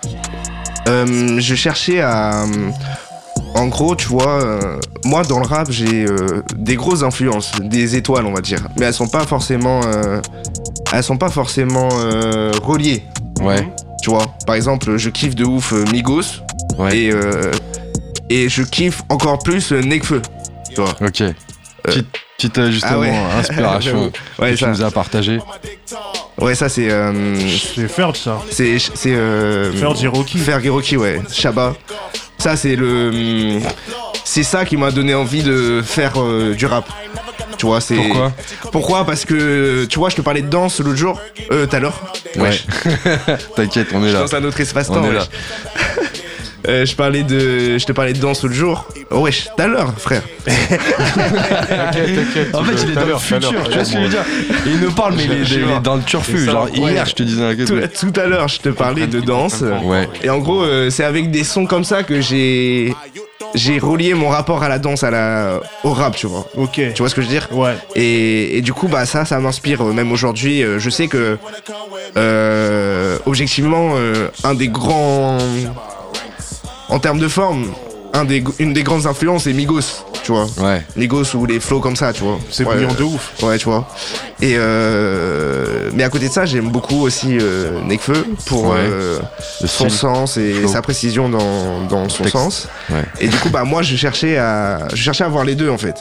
[0.89, 2.45] Euh, je cherchais à.
[3.55, 7.95] En gros, tu vois, euh, moi dans le rap, j'ai euh, des grosses influences, des
[7.97, 8.59] étoiles, on va dire.
[8.79, 9.81] Mais elles sont pas forcément.
[9.87, 10.21] euh,
[10.93, 13.03] elles sont pas forcément euh, reliées.
[13.41, 13.69] Ouais,
[14.03, 16.23] Tu vois, par exemple, je kiffe de ouf euh, Migos.
[16.79, 16.97] ouais.
[16.99, 17.51] Et, euh,
[18.31, 20.21] et je kiffe encore plus euh, Nekfeu.
[20.75, 20.91] Tu vois.
[21.01, 21.23] Ok.
[21.85, 22.07] Petite,
[22.39, 23.11] petite justement ah ouais.
[23.39, 24.71] inspiration Ouais, que tu ça.
[24.71, 25.39] nous as partagé.
[26.41, 26.91] Ouais, ça c'est.
[26.91, 27.37] euh,
[27.75, 28.41] C'est Ferg, ça.
[28.51, 28.79] c'est.
[28.79, 29.15] C'est.
[29.15, 30.39] Euh, Ferg Hiroki.
[30.39, 31.21] Ferg Hiroki, ouais.
[31.31, 31.75] Shaba.
[32.45, 33.59] Ça, c'est le.
[34.23, 36.87] C'est ça qui m'a donné envie de faire euh, du rap.
[37.57, 37.97] Tu vois, c'est.
[37.97, 38.33] Pourquoi?
[38.71, 39.07] Pourquoi?
[39.07, 41.19] Parce que, tu vois, je te parlais de danse l'autre jour.
[41.51, 42.13] Euh, tout à l'heure.
[42.37, 42.51] Ouais.
[43.57, 44.21] T'inquiète, on est là.
[44.21, 45.01] danse à notre espace-temps.
[45.03, 45.25] On est là.
[46.67, 47.79] Euh, je parlais de.
[47.79, 48.87] Je te parlais de danse l'autre jour.
[49.11, 50.23] Oh, wesh, tout à l'heure, frère.
[50.45, 52.55] T'inquiète, t'inquiète.
[52.55, 54.09] En fait, il est Tout à dans le futur, tu vois ce que je veux
[54.09, 54.25] dire
[54.67, 56.45] il nous parle, mais il est, il dans le turfu.
[56.45, 56.93] Genre, ouais.
[56.93, 57.93] hier, je te disais un Tout, truc.
[57.93, 59.63] tout à l'heure, je te parlais de danse.
[59.85, 60.09] Ouais.
[60.23, 62.95] Et en gros, euh, c'est avec des sons comme ça que j'ai.
[63.55, 66.45] J'ai relié mon rapport à la danse, à la, au rap, tu vois.
[66.57, 66.81] Ok.
[66.93, 67.75] Tu vois ce que je veux dire Ouais.
[67.95, 70.63] Et, et du coup, bah ça, ça m'inspire euh, même aujourd'hui.
[70.65, 71.39] Euh, Je sais que,
[72.17, 75.39] euh, objectivement, euh, un des grands,
[76.95, 77.67] en termes de forme,
[78.13, 80.05] un des, une des grandes influences est Migos.
[80.23, 80.47] tu vois.
[80.59, 80.83] Ouais.
[80.97, 82.39] Migos ou les flows comme ça, tu vois.
[82.51, 83.33] C'est Ouais, brillant de ouf.
[83.43, 83.89] Ouais, tu vois.
[84.41, 88.77] Et euh, mais à côté de ça, j'aime beaucoup aussi euh, Nekfeu pour Ouais.
[88.79, 89.19] euh,
[89.61, 89.91] son style.
[89.91, 92.37] sens et sa précision dans, dans son Texte.
[92.39, 92.69] sens.
[92.91, 93.03] Ouais.
[93.21, 95.79] Et du coup, bah moi, je cherchais à, je cherchais à voir les deux en
[95.79, 95.97] fait.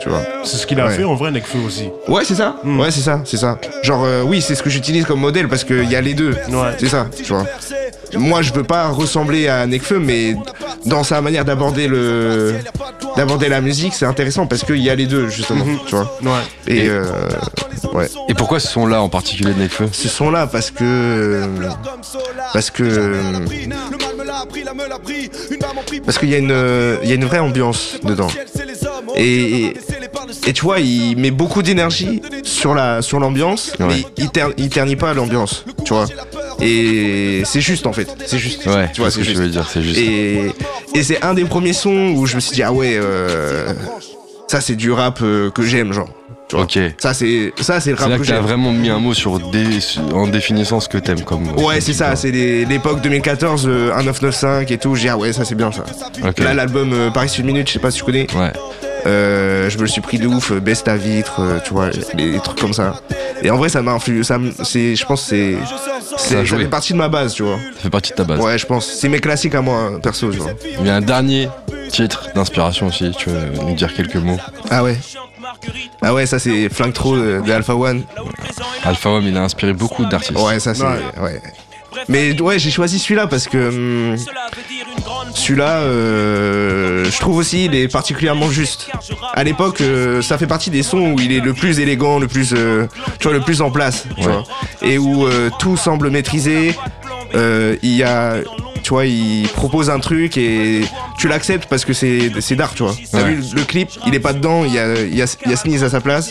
[0.00, 0.22] Tu vois.
[0.44, 0.96] C'est ce qu'il a Ouais.
[0.96, 1.88] fait en vrai, Nekfeu aussi.
[2.08, 2.56] Ouais, c'est ça.
[2.62, 2.78] Mm.
[2.80, 3.58] Ouais, c'est ça, c'est ça.
[3.82, 6.32] Genre, euh, oui, c'est ce que j'utilise comme modèle parce qu'il y a les deux.
[6.50, 6.76] Ouais.
[6.78, 7.44] C'est ça, tu vois.
[8.16, 10.36] Moi, je veux pas ressembler à Nekfeu, mais
[10.86, 12.54] dans sa manière d'aborder le,
[13.16, 15.78] d'aborder la musique, c'est intéressant parce qu'il y a les deux justement, Mhm.
[15.86, 16.18] tu vois.
[16.22, 16.30] Ouais.
[16.66, 17.04] Et euh,
[17.92, 18.08] ouais.
[18.28, 19.88] Et pourquoi ce son-là en particulier de Nekfeu?
[19.92, 21.42] Ce son-là, parce que,
[22.52, 22.82] parce que,
[26.04, 28.28] parce qu'il y a une, il y a une vraie ambiance dedans.
[29.16, 29.74] Et, et,
[30.46, 33.86] et tu vois, il met beaucoup d'énergie sur la, sur l'ambiance, Ouais.
[33.86, 36.06] mais il, ter- il ternit pas l'ambiance, tu vois.
[36.60, 38.66] Et c'est juste en fait, c'est juste.
[38.66, 39.36] Ouais, tu vois, ce que juste.
[39.38, 39.98] veux dire, c'est juste.
[39.98, 40.52] Et,
[40.94, 43.72] et c'est un des premiers sons où je me suis dit ah ouais, euh,
[44.48, 46.08] ça c'est du rap euh, que j'aime genre.
[46.66, 46.86] Tu vois.
[46.88, 46.94] Ok.
[46.98, 48.42] Ça c'est, ça c'est le C'est rap là que que j'aime.
[48.42, 49.78] vraiment mis un mot sur dé-
[50.12, 51.48] en définissant ce que t'aimes comme.
[51.56, 54.94] Ouais, comme c'est ça, c'est l'époque 2014, euh, 1995 et tout.
[54.94, 55.84] J'ai dit, ah ouais, ça c'est bien ça.
[56.38, 58.26] Là, l'album euh, Paris Sud Minute, je sais pas si tu connais.
[58.34, 58.52] Ouais.
[59.06, 61.90] Euh, je me le suis pris de ouf, euh, baisse ta vitre, euh, tu vois,
[62.14, 63.02] les, trucs comme ça.
[63.42, 64.22] Et en vrai, ça m'a influé.
[64.24, 65.56] Ça, me- c'est, je pense, que c'est,
[66.16, 67.56] Ça ça fait partie de ma base, tu vois.
[67.76, 68.40] Ça fait partie de ta base.
[68.40, 68.86] Ouais, je pense.
[68.86, 70.52] C'est mes classiques à moi, hein, perso, tu vois.
[70.80, 71.50] Il y a un dernier
[71.90, 73.10] titre d'inspiration aussi.
[73.18, 74.38] Tu veux nous dire quelques mots?
[74.70, 74.96] Ah ouais.
[76.02, 78.02] Ah ouais, ça c'est Flank Tro de, de Alpha One.
[78.84, 80.38] Alpha One, il a inspiré beaucoup d'artistes.
[80.38, 80.82] Ouais, ça c'est.
[80.84, 81.40] Ouais.
[82.08, 83.68] Mais ouais, j'ai choisi celui-là parce que
[84.12, 84.16] hum,
[85.34, 88.90] celui-là, euh, je trouve aussi, il est particulièrement juste.
[89.32, 92.26] À l'époque, euh, ça fait partie des sons où il est le plus élégant, le
[92.28, 92.86] plus, euh,
[93.18, 94.32] tu vois, le plus en place, tu Ouais.
[94.32, 94.44] vois,
[94.82, 96.74] et où euh, tout semble maîtrisé.
[97.34, 98.36] Euh, il y a,
[98.82, 100.82] tu vois, il propose un truc et
[101.24, 102.94] tu l'acceptes parce que c'est c'est d'art, tu vois.
[103.10, 103.30] T'as Ouais.
[103.30, 105.52] vu le, le clip, il est pas dedans, il y a, il y a, y
[105.54, 106.30] a Sneeze à sa place.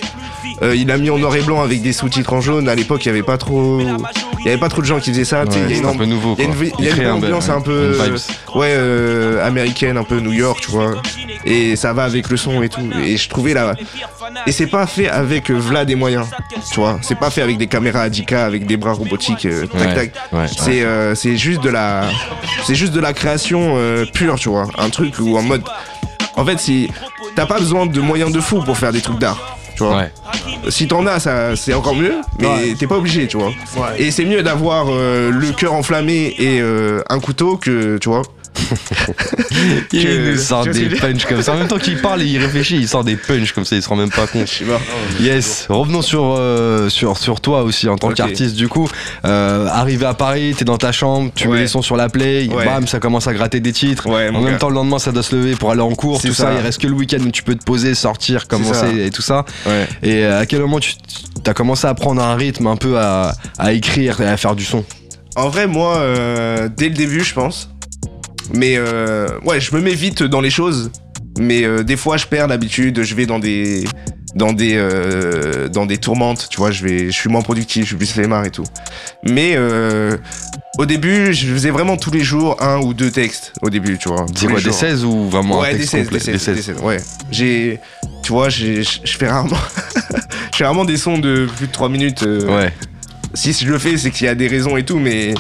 [0.62, 2.70] Euh, il a mis en noir et blanc avec des sous-titres en jaune.
[2.70, 5.10] À l'époque, il y avait pas trop, il y avait pas trop de gens qui
[5.10, 5.46] faisaient ça.
[5.46, 6.36] Ouais, il y a c'est une un peu nouveau.
[6.38, 6.44] il
[6.86, 7.98] y a une, y a un ambiance un peu
[8.54, 10.94] ouais euh, américaine un peu New York tu vois
[11.44, 13.74] et ça va avec le son et tout et je trouvais là
[14.46, 16.28] et c'est pas fait avec euh, v'là des moyens
[16.72, 20.12] tu vois c'est pas fait avec des caméras 10K avec des bras robotiques euh, tac
[20.32, 22.04] Ouais, tac c'est c'est juste de la
[22.68, 23.76] c'est juste de la création
[24.14, 25.64] pure tu vois un truc où en mode
[26.36, 26.90] en fait si
[27.36, 30.12] t'as pas besoin de moyens de fou pour faire des trucs d'art tu vois Ouais.
[30.70, 32.76] si t'en as ça c'est encore mieux mais Ouais.
[32.78, 34.00] t'es pas obligé tu vois Ouais.
[34.00, 38.22] et c'est mieux d'avoir euh, le cœur enflammé et euh, un couteau que, tu vois.
[39.92, 41.54] Il Que- nous sort des punchs comme ça.
[41.54, 43.82] En même temps qu'il parle et il réfléchit, il sort des punchs comme ça, il
[43.84, 44.48] se rend même pas compte.
[45.20, 48.88] Yes, revenons sur, euh, sur, sur toi aussi en tant qu'artiste du coup.
[49.26, 52.48] Euh, arrivé à Paris, t'es dans ta chambre, tu mets les sons sur la play,
[52.54, 52.66] Ouais.
[52.66, 54.08] bam, ça commence à gratter des titres.
[54.08, 54.58] Ouais, en même gars.
[54.58, 56.44] temps, le lendemain, ça doit se lever pour aller en cours, tout ça.
[56.44, 56.54] ça.
[56.54, 59.46] Il reste que le week-end où tu peux te poser, sortir, commencer et tout ça.
[60.02, 60.94] Et euh, à quel moment tu
[61.46, 64.64] as commencé à prendre un rythme un peu à, à écrire et à faire du
[64.66, 64.84] son?
[65.36, 67.70] En vrai, moi, euh, dès le début, je pense.
[68.54, 70.92] Mais euh, ouais, je me mets vite dans les choses.
[71.40, 73.02] Mais euh, des fois, je perds l'habitude.
[73.04, 73.86] Je vais dans des
[74.36, 76.48] dans des euh, dans des tourmentes.
[76.50, 78.66] Tu vois, je vais, je suis moins productif, je suis plus flemmard et tout.
[79.24, 80.18] Mais euh,
[80.78, 83.54] au début, je faisais vraiment tous les jours un ou deux textes.
[83.62, 84.26] Au début, tu vois.
[84.36, 84.80] C'est quoi, les des jours.
[84.80, 86.98] 16 ou vraiment un Ouais, des texte 16, complet des 16, des 16, ouais.
[87.32, 87.80] J'ai,
[88.22, 89.58] tu vois, je fais rarement,
[90.52, 92.24] je fais rarement des sons de plus de 3 minutes.
[92.24, 92.74] euh, Ouais,
[93.34, 95.34] Si je le fais, c'est qu'il y a des raisons et tout, mais,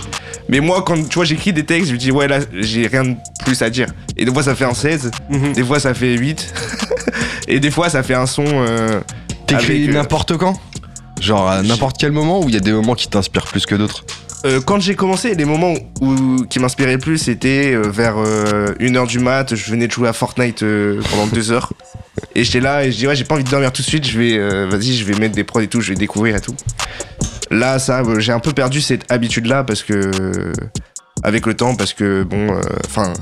[0.49, 3.03] mais moi, quand tu vois, j'écris des textes, je me dis, ouais, là, j'ai rien
[3.03, 3.87] de plus à dire.
[4.17, 5.53] Et des fois, ça fait un 16, Mhm.
[5.53, 6.53] des fois, ça fait 8,
[7.47, 8.45] et des fois, ça fait un son.
[8.47, 8.99] euh,
[9.47, 10.59] t'écris euh, n'importe quand?
[11.21, 13.75] Genre à n'importe quel moment ou il y a des moments qui t'inspirent plus que
[13.75, 14.03] d'autres?
[14.45, 19.07] Euh, quand j'ai commencé, les moments où, qui m'inspiraient le plus, c'était euh, vers 1h
[19.07, 20.65] du mat, je venais de jouer à Fortnite
[21.11, 21.71] pendant 2 heures.
[22.35, 24.05] Et j'étais là et je dis ouais j'ai pas envie de dormir tout de suite,
[24.07, 26.55] je vais vas-y je vais mettre des prods et tout, je vais découvrir et tout.
[27.53, 30.11] Là ça euh, j'ai un peu perdu cette habitude là parce que
[31.23, 32.47] avec le temps parce que bon
[32.85, 33.13] enfin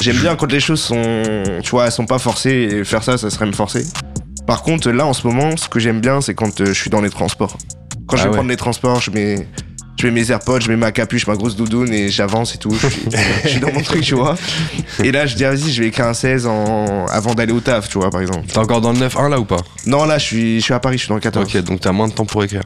[0.00, 3.18] j'aime bien quand les choses sont tu vois elles sont pas forcées et faire ça
[3.18, 3.84] ça serait me forcer.
[4.46, 6.90] Par contre là en ce moment ce que j'aime bien c'est quand euh, je suis
[6.90, 7.56] dans les transports.
[8.06, 8.36] Quand je Ah vais ouais.
[8.36, 9.46] prendre les transports je mets
[10.02, 12.70] je mets mes AirPods, je mets ma capuche, ma grosse doudoune et j'avance et tout.
[12.72, 13.02] Je suis,
[13.44, 14.34] je suis dans mon truc, tu vois.
[15.02, 17.06] Et là, je dis, ah, vas-y, je vais écrire un 16 en...
[17.06, 18.46] avant d'aller au taf, tu vois, par exemple.
[18.48, 19.58] T'es encore dans le 9-1 là ou pas?
[19.86, 21.46] Non, là, je suis, je suis à Paris, je suis dans le 14.
[21.46, 22.62] Ok, donc t'as moins de temps pour écrire.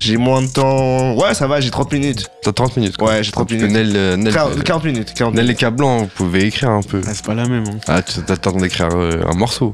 [0.00, 1.14] J'ai moins de temps.
[1.16, 2.28] Ouais, ça va, j'ai 30 minutes.
[2.42, 3.08] T'as 30 minutes quoi.
[3.10, 3.86] Ouais, j'ai 30 Parce que minutes.
[3.86, 5.14] Nel, euh, Nel, 40, euh, 40 minutes.
[5.14, 5.54] 40 Nel et.
[5.54, 7.00] Cablan, vous pouvez écrire un peu.
[7.06, 7.64] Ah, c'est pas la même.
[7.68, 7.78] Hein.
[7.88, 9.72] Ah, tu t'attends d'écrire euh, un morceau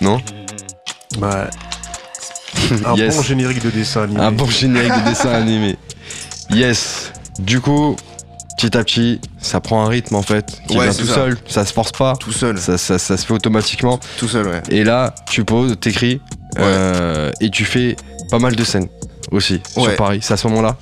[0.00, 0.20] Non?
[1.18, 1.48] Bah,
[2.86, 3.16] un Yes.
[3.16, 4.20] bon générique de dessin animé.
[4.20, 5.76] Un bon générique de dessin animé.
[6.50, 7.12] Yes.
[7.38, 7.96] Du coup,
[8.56, 11.14] petit à petit, ça prend un rythme en fait, qui Ouais, vient c'est tout ça.
[11.14, 12.58] seul, ça se force pas, Tout seul.
[12.58, 13.98] ça, ça- ça se fait automatiquement.
[14.18, 14.62] Tout seul, ouais.
[14.70, 16.20] Et là, tu poses, t'écris,
[16.58, 17.96] euh, et tu fais
[18.30, 18.88] pas mal de scènes
[19.32, 19.82] aussi Ouais.
[19.84, 20.20] sur Paris.
[20.22, 20.76] C'est à ce moment-là,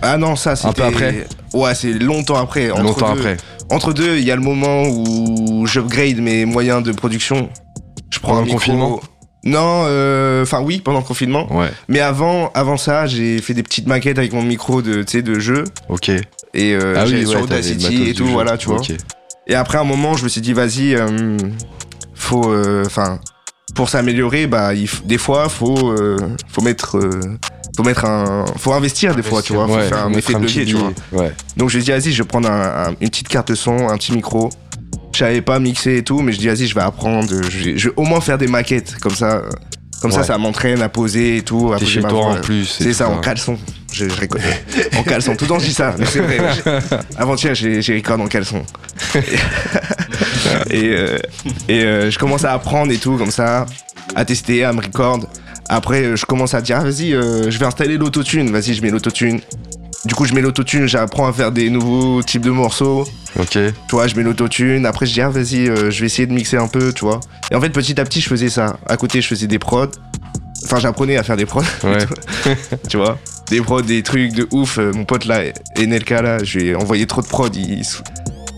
[0.00, 0.74] Ah non, ça c'était.
[0.74, 1.26] peu après?
[1.52, 2.70] Ouais, c'est longtemps après.
[2.70, 3.36] Entre longtemps deux- après.
[3.70, 7.50] Entre deux, il y a le moment où j'upgrade mes moyens de production.
[8.10, 8.58] Je prends Pendant un le micro.
[8.60, 9.00] confinement
[9.44, 11.50] Non, euh, enfin oui, pendant le confinement.
[11.56, 15.12] Ouais, Mais avant, avant ça, j'ai fait des petites maquettes avec mon micro de, tu
[15.18, 15.64] sais, de jeu.
[15.88, 16.10] ok.
[16.54, 18.80] Et euh, ah j'ai- oui, sur ouais, Audacity et tout, voilà, tu vois.
[19.46, 21.36] Et après un moment, je me suis dit, vas-y, euh,
[22.14, 23.20] faut, euh, enfin,
[23.74, 26.16] pour s'améliorer, bah, il des fois, faut, euh,
[26.48, 27.20] faut mettre, euh,
[27.76, 30.38] faut mettre un, faut investir des fois, tu vois, faut Ouais, faire un effet de
[30.40, 30.90] levier, tu vois.
[31.12, 31.32] Ouais.
[31.56, 34.12] Donc je dis, vas-y, je vais prendre un- un- une petite carte son, un petit
[34.12, 34.50] micro.
[35.12, 37.76] Je savais pas mixer et tout, mais je dis, vas-y, je vais apprendre, je vais,
[37.78, 39.50] je vais au moins faire des maquettes, comme ça, euh,
[40.00, 40.26] comme ça, Ouais.
[40.26, 41.72] ça m'entraîne à poser et tout.
[41.72, 42.32] à poser chez ma toi voix.
[42.34, 42.66] en plus.
[42.80, 43.58] C'est ça, en caleçon.
[43.92, 45.34] Je, je en caleçon.
[45.34, 45.94] Tout le temps, je dis ça.
[45.98, 46.38] Mais c'est vrai.
[47.16, 48.62] Avant-hier, j'ai record en caleçon.
[50.70, 51.18] et euh,
[51.68, 53.66] et euh, je commence à apprendre et tout, comme ça,
[54.14, 55.20] à tester, à me record.
[55.68, 58.50] Après, euh, je commence à dire, ah, vas-y, euh, je vais installer l'autotune.
[58.50, 59.40] Vas-y, je mets l'autotune.
[60.04, 63.06] Du coup, je mets l'autotune, j'apprends à faire des nouveaux types de morceaux.
[63.38, 63.50] Ok.
[63.52, 64.86] Tu vois, je mets l'autotune.
[64.86, 67.20] Après, je dis, ah, vas-y, euh, je vais essayer de mixer un peu, tu vois.
[67.50, 68.78] Et en fait, petit à petit, je faisais ça.
[68.86, 69.88] À côté, je faisais des prods.
[70.64, 72.06] Enfin, j'apprenais à faire des prods Ouais.
[72.88, 73.18] tu vois.
[73.50, 74.78] Des prods, des trucs de ouf.
[74.78, 75.42] Euh, Mon pote là,
[75.78, 77.48] Enelka là, je lui ai envoyé trop de prods.
[77.54, 77.82] Il,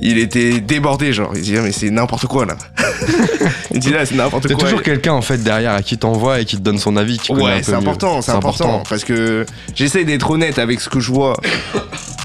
[0.02, 1.32] il était débordé, genre.
[1.34, 2.56] Il dit, Ah, mais c'est n'importe quoi là.
[3.72, 4.64] il dit là, c'est n'importe T'as quoi.
[4.64, 7.18] toujours quelqu'un en fait derrière à qui t'envoie et qui te donne son avis.
[7.18, 11.10] Qui Ouais, c'est important, c'est important, Parce que j'essaie d'être honnête avec ce que je
[11.12, 11.34] vois.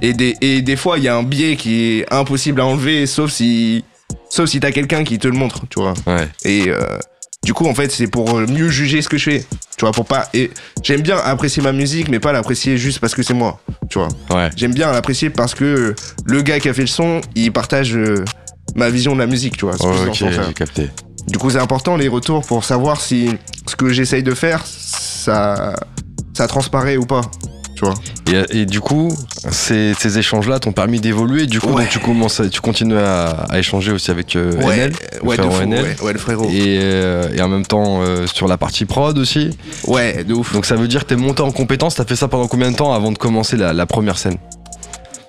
[0.01, 3.05] Et des, et des fois, il y a un biais qui est impossible à enlever,
[3.07, 3.83] sauf si,
[4.29, 5.93] sauf si t'as quelqu'un qui te le montre, tu vois.
[6.05, 6.27] Ouais.
[6.43, 6.79] Et euh,
[7.43, 9.45] du coup, en fait, c'est pour mieux juger ce que je fais.
[9.77, 10.29] Tu vois, pour pas.
[10.33, 10.51] Et
[10.83, 13.59] j'aime bien apprécier ma musique, mais pas l'apprécier juste parce que c'est moi.
[13.89, 14.07] Tu vois.
[14.29, 14.49] Ouais.
[14.55, 18.23] J'aime bien l'apprécier parce que le gars qui a fait le son, il partage euh,
[18.75, 19.75] ma vision de la musique, tu vois.
[19.75, 20.89] Ok, j'ai capté.
[21.27, 23.31] Du coup, c'est important les retours pour savoir si
[23.65, 25.75] ce que j'essaye de faire, ça,
[26.33, 27.21] ça transparaît ou pas.
[28.25, 28.43] Tu vois.
[28.51, 29.15] Et, et du coup,
[29.51, 31.45] ces, ces échanges-là t'ont permis d'évoluer.
[31.45, 31.83] Du coup, Ouais.
[31.83, 35.37] donc tu commences, à- tu continues à, à échanger aussi avec euh, NL, le ouais,
[35.37, 35.83] de frérot fou, NL.
[35.83, 36.49] ouais, ouais, le frérot.
[36.51, 39.51] Et, euh, et en même temps euh, sur la partie prod aussi.
[39.87, 40.53] Ouais, de ouf.
[40.53, 41.95] Donc ça veut dire que t'es monté en compétence.
[41.95, 44.37] T'as fait ça pendant combien de temps avant de commencer la, la première scène?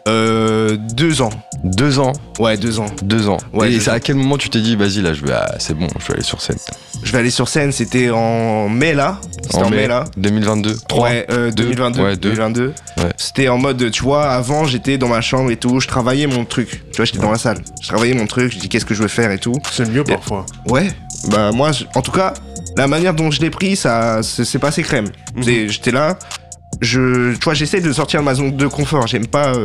[0.07, 1.31] Euh, deux ans.
[1.65, 2.13] Deux ans.
[2.39, 2.87] Ouais, deux ans.
[3.03, 3.39] Deux ans.
[3.53, 5.75] Ouais, et deux c'est à quel moment tu t'es dit, vas-y là, je vais, c'est
[5.75, 6.59] bon, je vais aller sur scène.
[7.03, 9.21] Je vais aller sur scène, c'était en mai là.
[9.43, 10.05] C'était en, mai, là.
[10.17, 10.77] 2022.
[10.89, 11.09] 3.
[11.09, 11.65] Ouais, euh, Deux.
[11.65, 12.03] 2022.
[12.03, 12.31] Ouais, deux.
[12.31, 12.73] 2022.
[12.99, 13.05] Ouais.
[13.17, 16.45] C'était en mode, tu vois, avant j'étais dans ma chambre et tout, je travaillais mon
[16.45, 16.83] truc.
[16.91, 17.59] Tu vois, j'étais dans la salle.
[17.83, 19.55] Je travaillais mon truc, je dis qu'est-ce que je veux faire et tout.
[19.73, 20.47] C'est mieux parfois.
[20.69, 20.89] Ouais,
[21.31, 22.35] bah moi, je- en tout cas,
[22.77, 25.09] la manière dont je l'ai pris, ça, c'est c'est passé crème.
[25.43, 26.19] C'est- J'étais là,
[26.81, 29.07] je, tu vois, j'essaie de sortir de ma zone de confort.
[29.07, 29.63] J'aime pas, euh,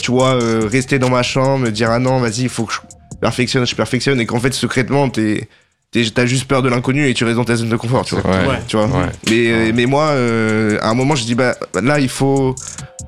[0.00, 2.72] tu vois, euh, rester dans ma chambre, me dire ah non, vas-y, il faut que
[2.72, 2.78] je
[3.20, 5.48] perfectionne, je perfectionne, et qu'en fait secrètement, t'es,
[5.90, 8.14] t'es- t'as juste peur de l'inconnu et tu restes dans ta zone de confort, tu
[8.14, 8.30] vois.
[8.30, 8.58] Ouais.
[8.68, 8.86] Tu vois.
[8.86, 9.06] Ouais.
[9.28, 12.54] Mais, euh, mais moi, euh, à un moment, je dis bah là, il faut,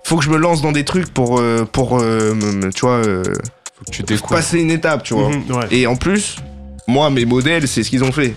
[0.05, 1.41] faut que je me lance dans des trucs pour,
[1.73, 2.35] pour, euh,
[2.75, 3.23] tu vois, euh,
[3.79, 4.35] Faut que tu découvres.
[4.35, 5.29] passer une étape, tu vois.
[5.31, 5.67] Mhm, ouais.
[5.71, 6.37] Et en plus,
[6.89, 8.35] moi, mes modèles, c'est ce qu'ils ont fait.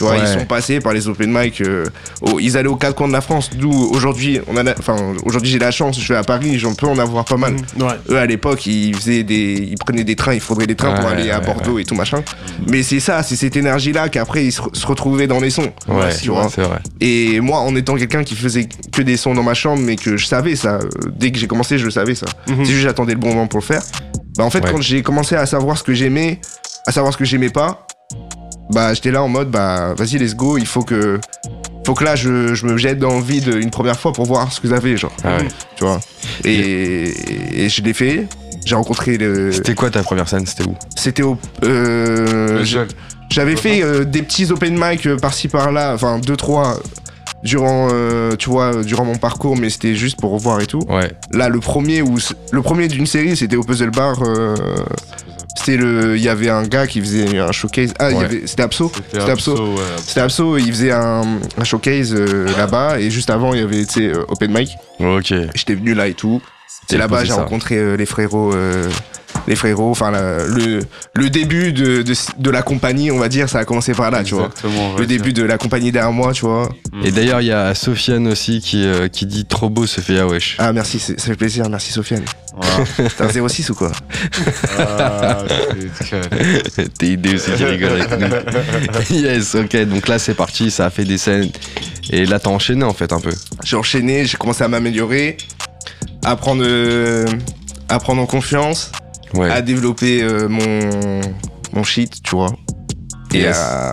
[0.00, 0.20] Tu vois, Ouais.
[0.22, 1.60] ils sont passés par les open mic.
[1.60, 1.84] euh,
[2.22, 3.50] au- ils allaient aux quatre coins de la France.
[3.54, 6.00] D'où aujourd'hui, on a, la- enfin, aujourd'hui j'ai la chance.
[6.00, 7.54] Je vais à Paris, j'en peux en avoir pas mal.
[7.78, 7.86] Ouais.
[8.08, 11.06] Eux à l'époque, ils faisaient des, ils prenaient des trains, il faudrait des trains pour
[11.10, 12.22] aller à Bordeaux et tout machin.
[12.66, 15.70] Mais c'est ça, c'est cette énergie-là qu'après ils se, re- se retrouvaient dans les sons.
[15.86, 16.48] Ouais, tu vois.
[16.48, 16.78] c'est vrai.
[17.02, 20.16] Et moi, en étant quelqu'un qui faisait que des sons dans ma chambre, mais que
[20.16, 22.24] je savais ça, euh, dès que j'ai commencé, je le savais ça.
[22.46, 23.82] C'est juste j'attendais le bon moment pour le faire.
[24.38, 26.40] Bah en fait, quand j'ai commencé à savoir ce que j'aimais,
[26.86, 27.86] à savoir ce que j'aimais pas,
[28.72, 31.20] bah j'étais là en mode bah vas-y let's go, il faut que
[31.86, 34.52] faut que là je, je me jette dans le vide une première fois pour voir
[34.52, 35.48] ce que vous avez genre, Ah ouais.
[35.76, 36.00] tu vois.
[36.44, 38.26] Et, et je l'ai fait.
[38.64, 39.50] J'ai rencontré le.
[39.52, 40.44] C'était quoi ta première scène?
[40.46, 40.74] C'était où?
[40.94, 41.38] C'était au.
[41.64, 42.62] euh,
[43.30, 46.78] j'avais fait euh, des petits open mic euh, par-ci par-là, enfin deux trois
[47.42, 50.82] durant, euh, tu vois, durant mon parcours, mais c'était juste pour revoir et tout.
[50.90, 51.10] Ouais.
[51.32, 52.18] Là, le premier où
[52.52, 54.22] le premier d'une série, c'était au Puzzle Bar.
[54.22, 54.54] euh,
[55.60, 57.92] c'était le, il y avait un gars qui faisait un showcase.
[57.98, 58.42] Ah, Ouais.
[58.46, 58.90] c'était Abso.
[58.94, 59.52] C'était Abso.
[59.52, 60.20] Abso, ouais.
[60.22, 60.56] Abso.
[60.58, 61.22] Il faisait un,
[61.58, 64.70] un showcase euh, là-bas et juste avant, il y avait, tu sais, euh, open mic.
[65.00, 65.32] Ok.
[65.54, 66.40] J'étais venu là et tout.
[66.88, 68.52] C'est là-bas j'ai rencontré euh, les frérots.
[69.48, 70.80] Les frérots, enfin le,
[71.14, 74.22] le début de, de, de la compagnie, on va dire, ça a commencé par là,
[74.24, 74.50] tu vois.
[74.98, 75.18] Le dire.
[75.18, 76.68] début de la compagnie derrière moi, tu vois.
[77.04, 80.18] Et d'ailleurs, il y a Sofiane aussi qui, euh, qui dit trop beau se fait
[80.18, 80.56] ah wesh.
[80.58, 82.24] Ah merci, c'est- ça fait plaisir, merci Sofiane.
[82.56, 82.84] Voilà.
[83.16, 83.92] T'es un 06 ou quoi
[84.78, 85.44] Ah,
[86.98, 88.10] T'es idée aussi qui rigole avec
[89.10, 89.16] nous.
[89.16, 89.76] yes, ok.
[89.86, 91.48] Donc là, c'est parti, ça a fait des scènes.
[92.10, 93.30] Et là, t'as enchaîné en fait un peu.
[93.64, 95.36] J'ai enchaîné, j'ai commencé à m'améliorer,
[96.24, 97.26] à apprendre, euh,
[97.88, 98.90] à prendre en confiance,
[99.34, 99.50] Ouais.
[99.50, 101.20] à développer euh, mon,
[101.72, 102.52] mon shit, tu vois.
[103.32, 103.56] Et Yes.
[103.58, 103.92] à,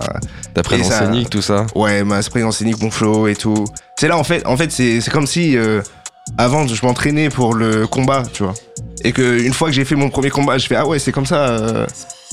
[0.54, 1.66] Ta présence ça- scénique, tout ça.
[1.76, 3.64] ouais, ma présence scénique, mon flow et tout.
[3.96, 5.80] C'est là, en fait, en fait c'est comme si euh,
[6.36, 8.54] avant, je m'entraînais pour le combat, tu vois.
[9.04, 11.12] Et que une fois que j'ai fait mon premier combat, je fais, ah ouais, c'est
[11.12, 11.46] comme ça.
[11.48, 11.86] euh,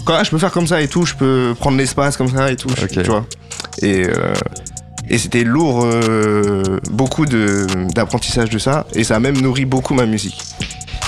[0.03, 2.55] quoi, je peux faire comme ça et tout, je peux prendre l'espace comme ça et
[2.55, 3.25] tout, tu vois.
[3.83, 4.33] Et, euh,
[5.07, 8.87] et c'était lourd, euh, beaucoup de- d'apprentissage de ça.
[8.95, 10.41] Et ça a même nourri beaucoup ma musique.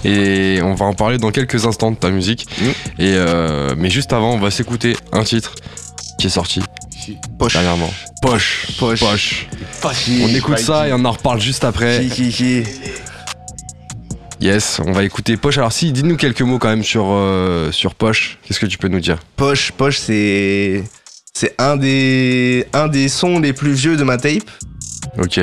[0.03, 2.47] Et on va en parler dans quelques instants de ta musique.
[2.99, 5.55] Et euh, mais juste avant, on va s'écouter un titre
[6.19, 6.61] qui est sorti
[7.39, 7.53] Poche.
[7.53, 7.93] dernièrement.
[8.21, 8.67] Poche.
[8.79, 8.99] Poche.
[8.99, 9.47] Poche.
[10.21, 12.01] On écoute ça et on en reparle juste après.
[12.01, 12.63] Qui, qui, qui.
[14.39, 15.57] Yes, on va écouter Poche.
[15.57, 18.37] Alors si, dis-nous quelques mots quand même sur, euh, sur Poche.
[18.45, 19.17] Qu'est-ce que tu peux nous dire?
[19.35, 20.83] Poche, Poche, c'est.
[21.33, 24.49] C'est un des, un des sons les plus vieux de ma tape.
[25.19, 25.39] Ok.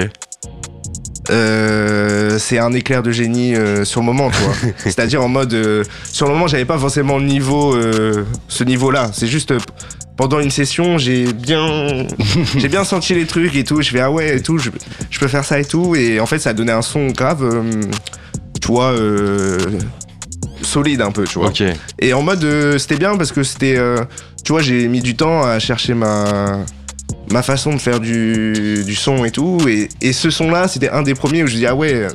[1.30, 4.54] Euh, c'est un éclair de génie euh, sur le moment, tu vois.
[4.78, 5.54] C'est-à-dire en mode.
[5.54, 9.10] euh, sur le moment, j'avais pas forcément le niveau, euh, ce niveau-là.
[9.12, 9.52] C'est juste.
[9.52, 9.58] euh,
[10.16, 12.06] pendant une session, j'ai bien,
[12.56, 13.82] j'ai bien senti les trucs et tout.
[13.82, 14.70] Je fais ah ouais et tout, je,
[15.10, 15.96] je peux faire ça et tout.
[15.96, 17.62] Et en fait, ça a donné un son grave, euh,
[18.60, 19.58] tu vois, euh,
[20.62, 21.48] solide un peu, tu vois.
[21.48, 21.62] Ok.
[21.98, 24.04] Et en mode, euh, c'était bien parce que c'était, euh,
[24.44, 26.58] tu vois, j'ai mis du temps à chercher ma
[27.30, 29.58] ma façon de faire du, son et tout.
[29.68, 32.10] Et, et ce son-là, c'était un des premiers où je dis ah ouais, euh,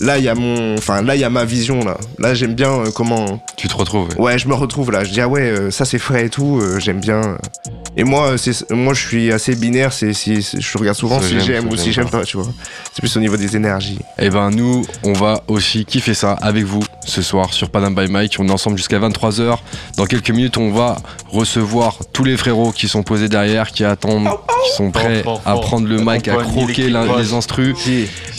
[0.00, 1.96] là il y a mon, enfin là il y a ma vision là.
[2.18, 4.08] Là j'aime bien euh, comment, Tu te retrouves.
[4.18, 5.04] ouais, je me retrouve là.
[5.04, 6.60] Je dis ah ouais, euh, ça c'est frais et tout.
[6.60, 7.38] euh, j'aime bien.
[7.98, 9.90] Et moi, c'est, moi je suis assez binaire.
[9.90, 12.46] C'est si je regarde souvent Ça, si j'aime, ou si j'aime pas, tu vois.
[12.92, 13.98] C'est plus au niveau des énergies.
[14.18, 18.10] Et ben nous, on va aussi kiffer ça avec vous ce soir sur Panam by
[18.10, 18.36] Mike.
[18.38, 19.56] On est ensemble jusqu'à 23h.
[19.96, 20.96] Dans quelques minutes, on va
[21.30, 24.28] recevoir tous les frérots qui sont posés derrière, qui attendent,
[24.66, 27.16] qui sont prêts à prendre le mic, à croquer l'équipage.
[27.18, 27.74] les instrus.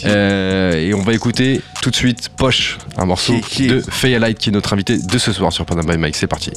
[0.06, 1.47] Euh, et on va écouter
[1.82, 4.98] tout de suite Poche, un morceau Qui- qui- de Faye Light qui est notre invité
[4.98, 6.16] de ce soir sur Panam by Mike.
[6.16, 6.52] C'est parti.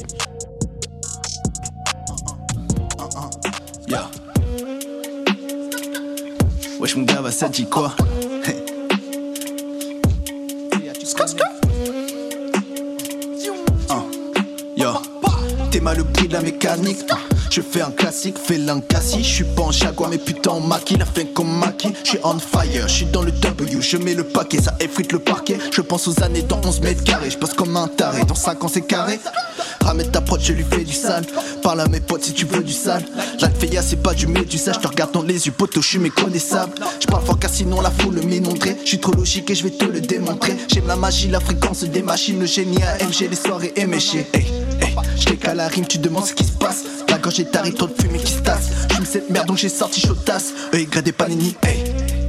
[3.87, 4.09] Yeah.
[6.79, 7.95] Wesh mon gars, ça dit quoi?
[14.77, 14.93] Yo,
[15.69, 16.99] t'es mal le prix de la mécanique.
[17.51, 19.21] Je fais un classique, fais l'incassis.
[19.25, 20.95] Je suis pas en jaguar, mais putain en maquis.
[20.95, 22.87] La fin comme Maki, je suis on fire.
[22.87, 25.57] Je suis dans le W, je mets le paquet, ça effrite le parquet.
[25.69, 27.29] Je pense aux années dans 11 mètres carrés.
[27.29, 29.19] Je passe comme un taré, dans 5 ans c'est carré.
[29.81, 31.25] Ramène ta proche, je lui fais du sale.
[31.61, 33.03] Parle à mes potes si tu veux du sale.
[33.41, 33.49] La
[33.81, 34.71] c'est pas du médusa.
[34.71, 36.75] Je te regarde dans les yeux, poteau, je suis méconnaissable.
[37.01, 38.77] Je parle fort car sinon la foule m'inonderait.
[38.83, 40.55] Je suis trop logique et je vais te le démontrer.
[40.73, 44.25] J'aime la magie, la fréquence des machines, le génie AMG, les soirées éméchées.
[44.33, 44.47] Hey,
[44.81, 46.83] hey, je la rime, tu demandes ce qui se passe.
[47.09, 48.69] La gorge est tarée, trop de fumée qui se tasse.
[49.03, 50.53] Cette merde donc j'ai sorti chaudasse.
[50.73, 51.83] Eux, ils des panini, hey.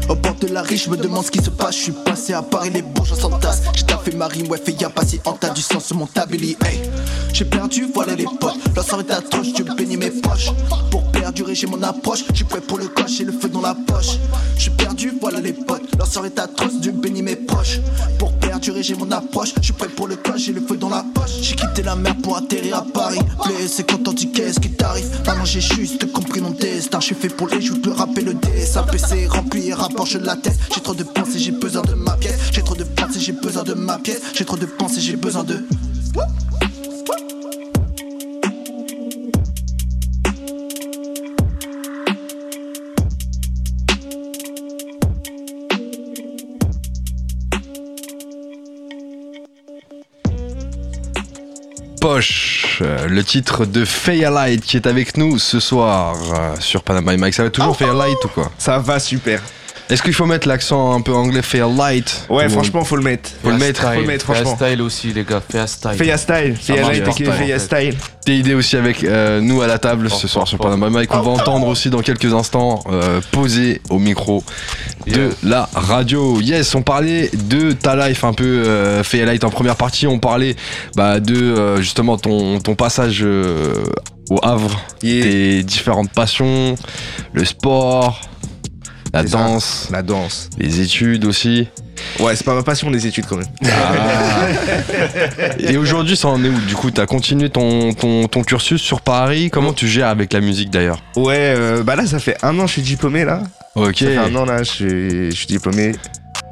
[0.08, 1.76] Au bord de la riche, je me demande ce qui se passe.
[1.76, 3.62] Je suis passé à Paris, les bourgeois s'entassent.
[4.04, 6.06] J'ai taffé ma rime, ouais, fais y'a pas si en t'as du sang sur mon
[6.06, 6.80] tablier, hey.
[7.32, 8.56] J'ai perdu, voilà les potes.
[8.84, 10.50] Soirée est atroce, je bénis mes poches.
[10.90, 12.24] Pour perdurer, j'ai mon approche.
[12.30, 14.18] Je suis prêt pour le coche, j'ai le feu dans la poche.
[14.56, 15.82] Je suis perdu, voilà les potes.
[16.10, 17.78] Soirée est atroce, Dieu bénit mes proches.
[18.18, 19.54] Pour perdurer, j'ai mon approche.
[19.58, 21.30] Je suis prêt pour le coche, j'ai le feu dans la poche.
[21.40, 23.20] J'ai quitté la mer pour atterrir à Paris.
[23.46, 25.08] Blessé, content du qu'est-ce qui t'arrive?
[25.24, 26.98] Maintenant j'ai juste compris mon destin.
[27.00, 28.82] Je suis fait pour les joues, le rap et le dessin.
[28.82, 30.58] PC rempli, rapport, je la tête.
[30.74, 32.38] J'ai trop de pensées, j'ai besoin de ma pièce.
[32.52, 32.71] J'ai trop
[33.22, 34.20] j'ai besoin de ma pièce.
[34.34, 35.64] J'ai trop de pensées, j'ai besoin de.
[52.00, 57.06] Poche, le titre de Faye Light qui est avec nous ce soir euh, sur Panam
[57.06, 57.34] by Mike.
[57.34, 58.50] Ça va toujours Faye Light ou quoi?
[58.58, 59.40] Ça va super.
[59.90, 62.26] Est-ce qu'il faut mettre l'accent un peu anglais Faye Light?
[62.30, 63.30] Ouais, Ou- franchement, faut le mettre.
[63.42, 64.56] Faut le mettre, faut le mettre, Fais franchement.
[64.56, 65.42] style aussi, les gars.
[65.46, 65.90] Fais style.
[65.98, 67.58] Fais style, fais light, fais fait.
[67.58, 67.96] style.
[68.24, 70.56] T'es idée aussi avec euh, nous à la table ce soir sur.
[70.58, 71.12] Panama Mike.
[71.12, 74.44] On va entendre aussi dans quelques instants euh, poser au micro
[75.06, 75.28] de Yeah.
[75.42, 76.40] la radio.
[76.40, 80.06] Yes, on parlait de ta life un peu euh, fait light en première partie.
[80.06, 80.54] On parlait
[80.94, 83.74] bah, de euh, justement ton, ton passage euh,
[84.30, 85.24] au Havre, Yeah.
[85.24, 86.76] tes différentes passions,
[87.32, 88.20] le sport,
[89.12, 90.48] la danse, La danse.
[90.58, 91.68] les études aussi.
[92.18, 93.46] Ouais, c'est pas ma passion, les études quand même.
[95.58, 99.00] Et aujourd'hui, ça en est où Du coup, t'as continué ton, ton, ton cursus sur
[99.00, 99.50] Paris?
[99.50, 101.02] Comment tu gères avec la musique d'ailleurs?
[101.16, 103.42] Ouais, euh, bah là, ça fait un an que je suis diplômé là.
[103.74, 103.98] Ok.
[103.98, 105.92] Ça fait un an là, je suis, je suis diplômé.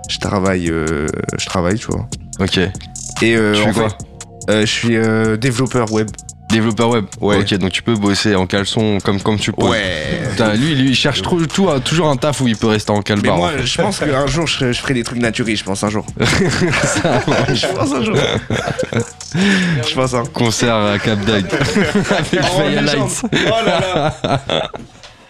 [0.09, 1.07] Je travaille, euh,
[1.39, 2.09] je travaille, tu vois.
[2.41, 2.59] Ok.
[2.59, 3.89] Et euh, Tu fais quoi?
[3.91, 6.09] fait, euh, je suis développeur web.
[6.51, 7.05] Développeur web.
[7.21, 7.39] Ouais.
[7.39, 9.65] Ok, donc tu peux bosser en caleçon comme, comme tu peux.
[9.67, 10.21] Ouais.
[10.31, 12.97] Putain, lui, lui, il cherche trop- tout, toujours un taf où il peut rester en
[12.99, 13.37] Mais calbar.
[13.37, 13.67] moi, en fait.
[13.67, 16.05] je pense qu'un jour, je, ferai- je ferai des trucs naturels, je pense un jour.
[16.21, 18.17] je pense un jour.
[19.89, 20.25] je pense un.
[20.27, 21.19] Concert à Cap.
[21.29, 21.47] Avec
[22.53, 22.61] Oh.
[22.83, 23.23] Lights.
[23.33, 24.71] Oh là là.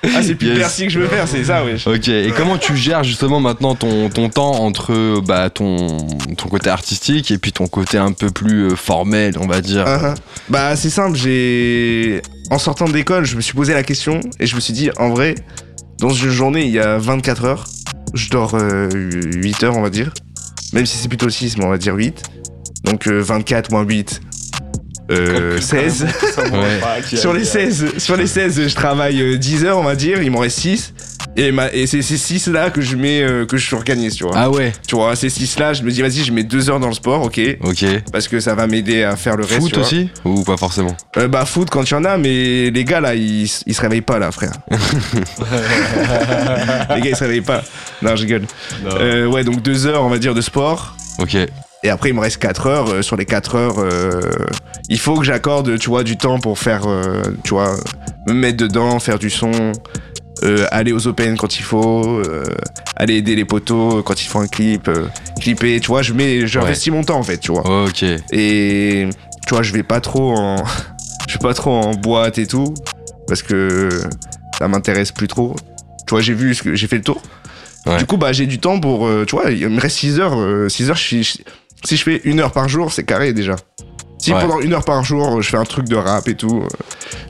[0.02, 0.76] Ah, c'est plus Yes.
[0.78, 1.76] Que je veux faire, c'est ça, ouais.
[1.86, 5.98] Ok, et comment tu gères justement maintenant ton, ton temps entre bah, ton,
[6.36, 9.84] ton côté artistique et puis ton côté un peu plus euh, formel, on va dire?
[9.84, 10.14] Uh-huh.
[10.48, 12.22] Bah, c'est simple, j'ai.
[12.50, 15.10] En sortant d'école, je me suis posé la question et je me suis dit, en
[15.10, 15.34] vrai,
[15.98, 17.64] dans une journée, il y a 24 heures.
[18.14, 20.12] Je dors euh, 8 heures, on va dire.
[20.72, 22.22] Même si c'est plutôt 6, mais on va dire 8.
[22.84, 24.20] Donc euh, 24 moins 8.
[25.10, 26.06] Euh, 16.
[26.38, 27.16] Ouais.
[27.16, 30.30] sur les 16, sur les 16, je travaille euh, 10 heures, on va dire, il
[30.30, 30.94] m'en reste 6.
[31.36, 34.24] Et, ma- et c'est ces 6 là que je mets, euh, que je organise, tu
[34.24, 34.32] vois.
[34.34, 36.80] Ah ouais, Tu vois, ces 6 là, je me dis, vas-y, je mets 2 heures
[36.80, 37.40] dans le sport, ok.
[37.62, 37.84] ok.
[38.12, 39.56] Parce que ça va m'aider à faire le reste.
[39.56, 39.82] tu Foot vois.
[39.84, 43.00] aussi Ou pas forcément Euh, bah foot quand il y en a, mais les gars
[43.00, 44.52] là, ils, ils se réveillent pas là, frère.
[44.70, 44.76] les
[47.00, 47.62] gars, ils se réveillent pas.
[48.02, 48.42] Non, je rigole.
[48.86, 50.96] Euh, ouais, donc deux heures, on va dire, de sport.
[51.18, 51.36] Ok.
[51.82, 52.88] Et après, il me reste 4 heures.
[52.90, 54.20] Euh, sur les 4 heures, euh,
[54.88, 57.76] il faut que j'accorde, tu vois, du temps pour faire, euh, tu vois,
[58.26, 59.72] me mettre dedans, faire du son,
[60.42, 62.44] euh, aller aux open quand il faut, euh,
[62.96, 65.06] aller aider les potos quand il faut un clip, euh,
[65.40, 67.84] clipper, tu vois, je mets, j'investis mon temps en fait, tu vois.
[67.84, 68.02] Ok.
[68.32, 69.08] Et
[69.46, 70.56] tu vois, je vais pas trop en.
[71.28, 72.74] Je vais pas trop en boîte et tout.
[73.28, 73.88] Parce que
[74.58, 75.54] ça m'intéresse plus trop.
[76.04, 77.22] Tu vois, j'ai vu ce que j'ai fait le tour.
[77.86, 77.98] Ouais.
[77.98, 79.06] Du coup, bah j'ai du temps pour.
[79.06, 80.36] euh, tu vois, il me reste 6 heures.
[80.36, 81.38] euh, 6 heures, je suis- je-
[81.84, 83.56] si je fais une heure par jour, c'est carré déjà.
[84.18, 84.40] Si Ouais.
[84.40, 86.68] pendant une heure par jour, euh, je fais un truc de rap et tout, euh,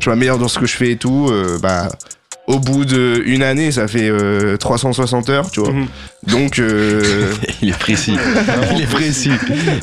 [0.01, 1.89] je m'améliore dans ce que je fais et tout, euh, bah.
[2.47, 5.71] Au bout d'une année, ça fait euh, 360 heures, tu vois.
[5.73, 5.87] Mhm.
[6.27, 7.33] Donc, euh,
[7.63, 8.17] Il est précis.
[8.75, 9.31] Il est précis.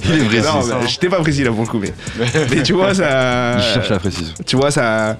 [0.09, 0.43] Il est précis.
[0.43, 1.93] non, bah, j'étais pas précis là pour le coup, mais,
[2.51, 3.55] mais tu vois, ça.
[3.57, 4.33] Il cherche la précision.
[4.45, 5.15] tu vois ça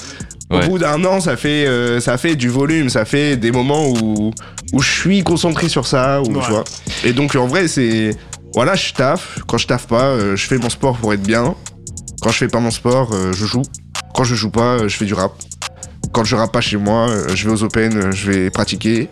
[0.49, 0.63] Ouais.
[0.65, 3.85] au bout d'un an ça fait euh, ça fait du volume ça fait des moments
[3.89, 4.31] où
[4.71, 6.41] où je suis concentré sur ça ou Ouais.
[6.41, 6.63] tu vois
[7.03, 8.11] et donc en vrai c'est
[8.57, 9.37] voilà je taffe.
[9.47, 11.53] Quand je taffe pas euh, je fais mon sport pour être bien.
[12.23, 13.61] Quand je fais pas mon sport euh, je joue.
[14.15, 15.31] Quand je joue pas euh, je fais du rap.
[16.11, 19.09] Quand je rappe pas chez moi je vais aux open je vais pratiquer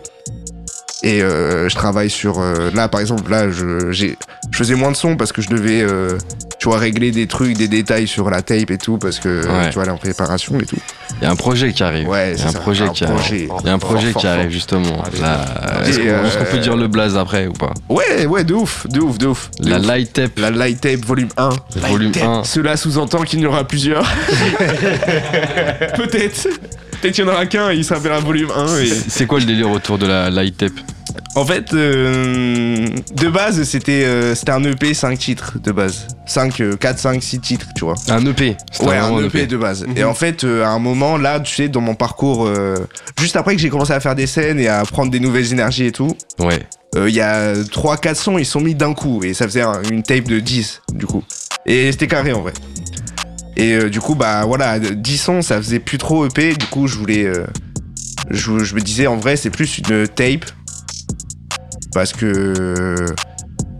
[1.06, 4.14] et euh, je travaille sur euh, là par exemple là je
[4.52, 6.18] faisais moins de son parce que je devais euh,
[6.58, 9.68] tu vois régler des trucs des détails sur la tape et tout parce que Ouais.
[9.68, 10.76] tu vois est en préparation et tout
[11.20, 12.08] Il y a un projet qui arrive.
[12.08, 13.48] Ouais, Il y c'est a un ça, projet un qui arrive.
[13.60, 14.50] Il y a un projet Fort, qui fort, arrive fort.
[14.50, 15.04] justement.
[15.20, 15.44] Là,
[15.86, 17.72] Est-ce qu'on euh, peut dire le blaze après ou pas?
[17.88, 19.86] Ouais ouais de ouf de ouf de ouf de La ouf.
[19.86, 21.50] light tape, la light tape volume 1
[21.88, 22.42] volume 1.
[22.44, 24.02] cela sous-entend qu'il y en aura plusieurs
[25.96, 26.48] peut-être
[27.06, 28.86] peut-être qu'il y en aura qu'un il s'appellera volume 1 et...
[29.08, 30.72] C'est quoi le délire autour de la light tape
[31.34, 36.06] En fait, euh, de base, c'était euh, c'était un EP 5 titres de base.
[36.26, 37.94] 5, 4, 5, 6 titres, tu vois.
[38.08, 38.56] Un EP.
[38.80, 39.86] Ouais, un EP de base.
[39.86, 39.96] Mhm.
[39.98, 42.48] Et en fait, euh, à un moment, là, tu sais, dans mon parcours,
[43.20, 45.86] juste après que j'ai commencé à faire des scènes et à prendre des nouvelles énergies
[45.86, 46.60] et tout, Ouais.
[46.96, 49.22] il y a 3-4 sons, ils sont mis d'un coup.
[49.22, 51.22] Et ça faisait un- une tape de 10, du coup.
[51.66, 52.52] Et c'était carré, en vrai.
[53.56, 56.54] Et euh, du coup, bah voilà, 10 sons, ça faisait plus trop EP.
[56.54, 57.24] Du coup, je voulais...
[57.24, 57.46] euh,
[58.30, 60.44] je, je me disais, en vrai, c'est plus une tape.
[61.94, 63.06] Parce que...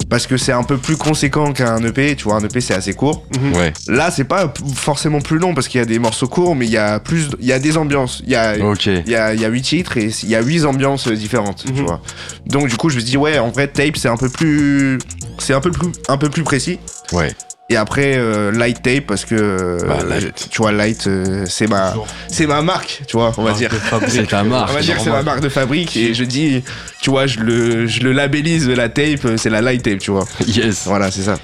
[0.09, 2.93] Parce que c'est un peu plus conséquent qu'un EP, tu vois, un EP c'est assez
[2.95, 3.27] court.
[3.55, 3.73] Ouais.
[3.89, 6.71] Là, c'est pas forcément plus long parce qu'il y a des morceaux courts, mais il
[6.71, 8.23] y a plus, il y a des ambiances.
[8.25, 8.87] Il y a, Ok.
[8.87, 11.65] il y a, il y a 8 titres et il y a 8 ambiances différentes,
[11.67, 11.87] tu Mhm.
[11.87, 12.01] vois.
[12.47, 14.99] Donc du coup, je me suis dit ouais, en vrai, tape c'est un peu plus,
[15.41, 16.79] c'est un peu plus, un peu plus précis.
[17.13, 17.33] Ouais.
[17.69, 20.49] Et après euh, light tape parce que euh, Bah, light.
[20.51, 21.95] tu vois light, euh, c'est ma,
[22.29, 23.71] c'est ma marque, tu vois, on va dire.
[24.07, 24.71] C'est ta marque.
[24.71, 26.63] On va dire que c'est ma marque de fabrique et je dis,
[27.01, 30.13] tu vois, je le, je le labellise la tape, euh, c'est la light tape, tu
[30.13, 30.25] vois.
[30.47, 30.85] Yes.
[30.87, 31.39] Voilà, c'est ça.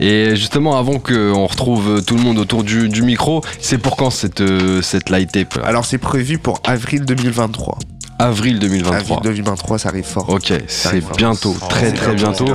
[0.00, 4.10] Et justement, avant qu'on retrouve tout le monde autour du, du micro, c'est pour quand
[4.10, 5.54] cette, euh, cette light tape?
[5.54, 7.78] Là Alors c'est prévu pour avril 2023.
[8.18, 8.96] Avril 2023.
[8.96, 10.28] Avril 2023, ça arrive fort.
[10.30, 11.16] Ok, c'est fort.
[11.16, 12.46] bientôt, très très bientôt.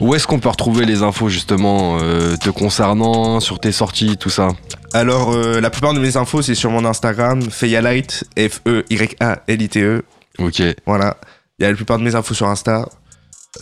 [0.00, 4.30] Où est-ce qu'on peut retrouver les infos justement euh, te concernant, sur tes sorties, tout
[4.30, 4.48] ça?
[4.92, 10.02] Alors, euh, la plupart de mes infos, c'est sur mon Instagram, Feyalight, E F-E-Y-A-L-I-T-E.
[10.38, 11.16] Ok, Voilà.
[11.58, 12.86] Il y a la plupart de mes infos sur Insta.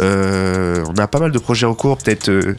[0.00, 2.56] Euh, on a pas mal de projets en cours, peut-être, euh,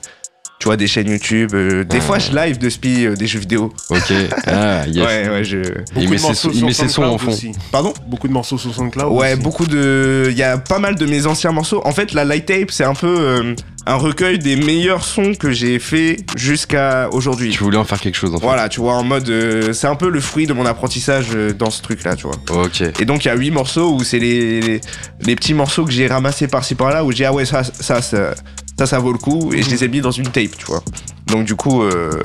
[0.60, 1.52] tu vois, des chaînes YouTube.
[1.54, 2.02] euh, des Ah.
[2.02, 3.74] fois, je live de spi euh, des jeux vidéo.
[3.90, 4.14] ok.
[4.48, 5.06] Ah, yes.
[5.06, 5.58] Ouais, ouais, je.
[5.98, 7.36] Il met, ses, sons- il met ses sons en fond.
[7.72, 9.12] Pardon Beaucoup de morceaux sur SoundCloud.
[9.12, 9.42] Ouais, aussi.
[9.42, 10.28] beaucoup de.
[10.32, 11.82] Il y a pas mal de mes anciens morceaux.
[11.86, 13.54] En fait, la light tape, c'est un peu euh,
[13.86, 17.52] un recueil des meilleurs sons que j'ai fait jusqu'à aujourd'hui.
[17.52, 18.46] Tu voulais en faire quelque chose en fait.
[18.46, 19.30] Voilà, tu vois, en mode.
[19.30, 22.36] euh, c'est un peu le fruit de mon apprentissage euh, dans ce truc-là, tu vois.
[22.64, 22.82] Ok.
[23.00, 24.82] Et donc, il y a huit morceaux où c'est les, les,
[25.22, 28.34] les petits morceaux que j'ai ramassés par-ci par-là, où j'ai ah ouais, ça, ça, ça,
[28.78, 30.84] ça, ça vaut le coup, et je les ai mis dans une tape, tu vois.
[31.28, 32.24] Donc, du coup, euh,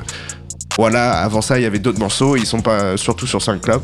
[0.77, 3.81] Voilà, avant ça, il y avait d'autres morceaux, ils sont pas surtout sur SoundCloud.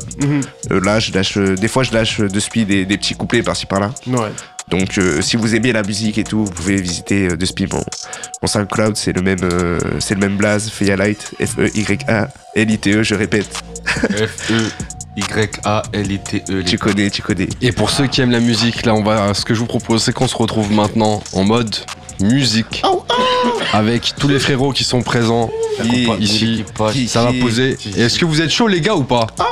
[0.72, 3.42] Euh, là, je lâche, euh, des fois, je lâche de speed des, des petits couplets
[3.42, 3.92] par-ci par-là.
[4.06, 4.30] Ouais.
[4.68, 7.72] Donc, euh, si vous aimez la musique et tout, vous pouvez visiter euh, de speed
[7.72, 7.84] mon,
[8.42, 13.62] mon SoundCloud, c'est le même, euh, c'est le même blaze, Feya Light, F-E-Y-A-L-I-T-E, je répète.
[15.22, 16.62] F-E-Y-A-L-I-T-E.
[16.64, 17.48] Tu connais, tu connais.
[17.62, 20.02] Et pour ceux qui aiment la musique, là, on va, ce que je vous propose,
[20.02, 21.74] c'est qu'on se retrouve maintenant en mode
[22.20, 22.82] musique.
[23.72, 25.50] Avec tous les frérots qui sont présents
[26.20, 26.64] ici.
[27.08, 27.76] Ça va poser.
[27.96, 29.26] Est-ce que vous êtes chaud, les gars, ou pas?
[29.38, 29.44] Hein?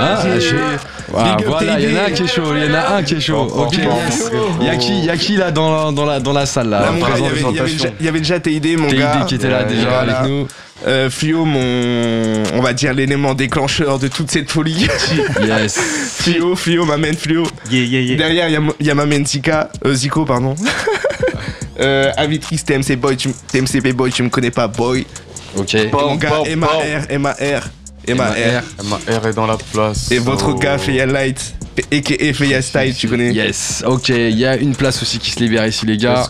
[0.00, 0.78] Yeah.
[1.16, 2.74] Ah, Big up voilà, il y en a un qui est chaud, il y en
[2.74, 3.48] a un qui est chaud.
[3.56, 4.30] Ok, yes.
[4.60, 6.44] Il y a qui, il y a qui là dans la, dans la, dans la
[6.46, 7.40] salle là Là, mon gars, il y avait-
[7.98, 9.24] il y avait déjà- TID, mon TID gars.
[9.26, 10.18] qui était là déjà voilà.
[10.18, 10.46] avec nous.
[10.86, 14.86] Euh, Fluo, mon, on va dire l'élément déclencheur de toute cette folie.
[15.42, 15.76] Yes.
[15.76, 17.44] Fluo, Fluo, ma main Fluo.
[17.70, 18.16] Yeah, yeah, yeah.
[18.16, 20.54] Derrière, il y y, a ma main Zika, euh, Zico, pardon.
[21.80, 25.04] euh, Avitrix, TMC Boy, tu, TMCP Boy, tu me connais pas, boy.
[25.56, 25.74] Ok.
[25.74, 26.70] Et mon gars, bon, MAR,
[27.18, 27.68] MAR, MAR.
[28.08, 30.10] M-A-R est dans la place.
[30.10, 30.54] Et votre Oh.
[30.58, 31.54] gars, Light,
[31.92, 32.32] a.k.a.
[32.32, 35.66] Feya Style, tu connais Yes, ok, il y a une place aussi qui se libère
[35.66, 36.28] ici les gars.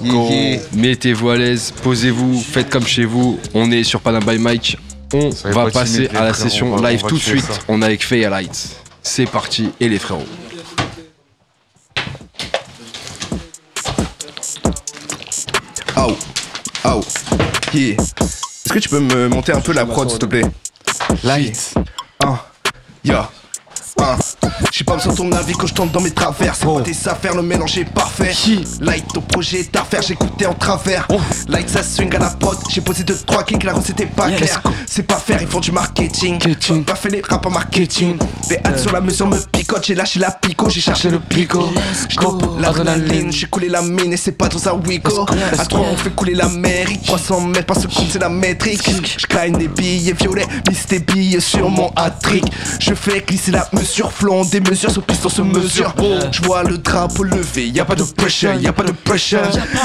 [0.74, 3.38] Mettez-vous à l'aise, posez-vous, faites comme chez vous.
[3.54, 4.78] On est sur Panama by Mike.
[5.14, 7.44] On va pas passer à la frères, session va- live tout de suite.
[7.44, 7.52] ça.
[7.68, 8.76] On est avec Feya Light.
[9.02, 10.26] C'est parti et les frérots.
[15.96, 16.16] Aou,
[16.84, 17.00] aou,
[17.74, 17.94] yeah.
[17.96, 20.44] Est-ce que tu peux me monter un peu la prod, s'il te plaît?
[21.24, 21.74] Light.
[22.24, 22.46] Ah,
[23.04, 23.30] ya.
[24.00, 24.16] Ah,
[24.72, 26.54] j'ai pas besoin de ton avis quand je tombe dans mes travers.
[26.54, 28.32] C'est pas tes affaires, le mélange est parfait.
[28.80, 31.06] Light, ton projet est à refaire, j'écoutais en travers.
[31.48, 32.58] Light, ça swing à la prod.
[32.68, 34.62] J'ai posé 2-3 kicks, la recette est pas claire.
[34.86, 36.38] C'est pas faire, ils font du marketing.
[36.84, 38.18] Pas fait les rap en marketing.
[38.50, 41.68] Les hâtes sur la mesure me picotent, j'ai lâché la pico, j'ai cherché le pico.
[42.08, 45.26] J'dope l'adrénaline, j'ai coulé la mine et c'est pas dans un Wico.
[45.58, 48.88] À 3 on fait couler la mer, 300 mètres par seconde c'est la métrique.
[49.18, 52.44] J'cline des billets violets, mise tes billets sur mon hat-trick.
[52.80, 54.12] Je fais glisser la mesure,
[54.50, 55.94] des mesures, ce piston se mesure.
[56.30, 59.40] Je vois le drapeau levé, y a pas de pressure, y a pas de pressure.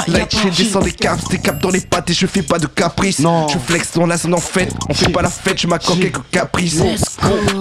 [0.08, 2.66] Light, j'ai descend des caps, des caps dans les pattes et je fais pas de
[2.66, 3.18] caprice.
[3.20, 3.48] Non.
[3.48, 6.30] Je flex dans la zone en fête, on fait pas la fête, je m'accorde quelques
[6.30, 6.80] caprices.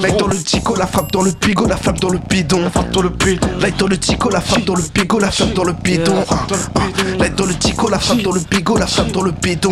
[0.01, 2.71] Light dans le tico, la frappe dans le bigot, la flamme dans le bidon.
[2.91, 3.47] Dans le bidon.
[3.59, 6.23] Light dans le tico, la frappe dans le bigot, la flamme dans le bidon.
[6.29, 6.79] Ah, ah.
[7.19, 9.71] Light dans le tico, la frappe dans le bigot, la flamme dans le bidon.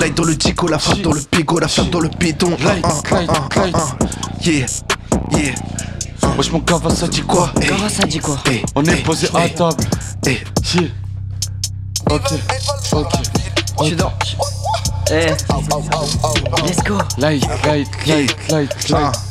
[0.00, 2.56] Light dans le tico, la frappe dans le bigot, la flamme dans le bidon.
[2.64, 4.04] Ah, ah, ah, ah, ah, ah.
[4.40, 4.66] Yeah,
[5.32, 5.54] yeah.
[6.36, 7.50] Wesh mon gars, ça dit quoi?
[7.88, 8.36] Ça dit quoi?
[8.46, 9.84] Hey, On est hey, posé à hey, table.
[10.26, 10.38] hey.
[10.74, 10.88] Yeah.
[12.10, 12.32] Ok.
[12.92, 13.12] Ok.
[13.80, 14.12] Je suis dans.
[15.10, 15.26] Eh.
[16.66, 16.98] Let's go.
[17.18, 18.94] Light, light, light, light, Ah.
[19.12, 19.27] light.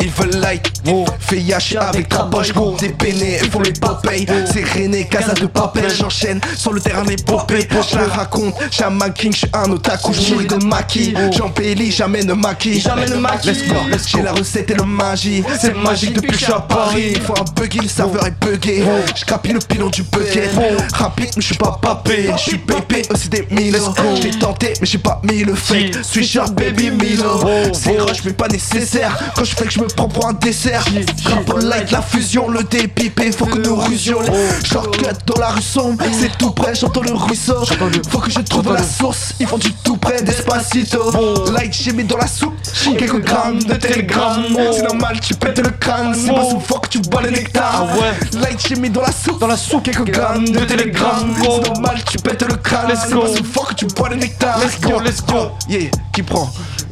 [0.00, 0.72] Ils veulent light,
[1.18, 2.76] fait yash avec trapoche, gros.
[2.76, 7.04] des pénés, ils font les papayes, c'est René, casa de papel, j'enchaîne sur le terrain
[7.04, 11.90] l'épopée, je la raconte, Shaman King, je suis un otaku, je nourris de maquis, j'embellis,
[11.90, 13.76] j'amène maquis, j'amène maquis, let's go,
[14.06, 17.20] j'ai la recette et le magie, c'est magique depuis que je suis à Paris, il
[17.20, 20.50] faut un buggy, le serveur est bugué, je capille le pilon du bucket,
[20.94, 23.78] rapide mais je suis pas papé, je suis pépé, aussi des Milo,
[24.16, 27.40] je l'ai tenté mais j'ai pas mis le fake, suis genre baby Milo,
[27.72, 30.84] c'est rush mais pas nécessaire, quand je fais que je me prends pour un dessert,
[31.24, 34.18] Drapeau light, la fusion, le dépipé, faut que nous rusions,
[34.64, 37.64] shortcut dans la rue sombre, c'est tout près, j'entends le ruisseau,
[38.10, 41.12] faut que je trouve la source, ils font du tout près d'Espacito,
[41.52, 42.54] light j'ai mis dans la soupe,
[42.98, 46.98] quelques grammes de télégramme, c'est normal tu pètes le crâne, c'est pas souvent que tu
[46.98, 47.86] bois le nectar,
[48.32, 52.02] light j'ai mis dans la soupe, dans la soupe, quelques grammes de télégramme, c'est normal
[52.10, 55.24] tu pètes le crâne, c'est pas souvent que tu bois le nectar, let's go, let's
[55.24, 56.50] go, yeah, qui prend,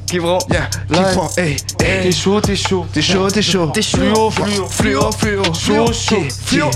[0.09, 1.15] qui prend, yeah, qui Light.
[1.15, 2.87] prend, hey, T'es hey, chaud, t'es chaud.
[2.93, 3.71] T'es chaud, t'es chaud.
[3.75, 3.99] T'es chaud.
[3.99, 4.67] Fluo, fluo.
[5.13, 5.93] Fluo, fluo, Chaud,
[6.47, 6.71] Fluo.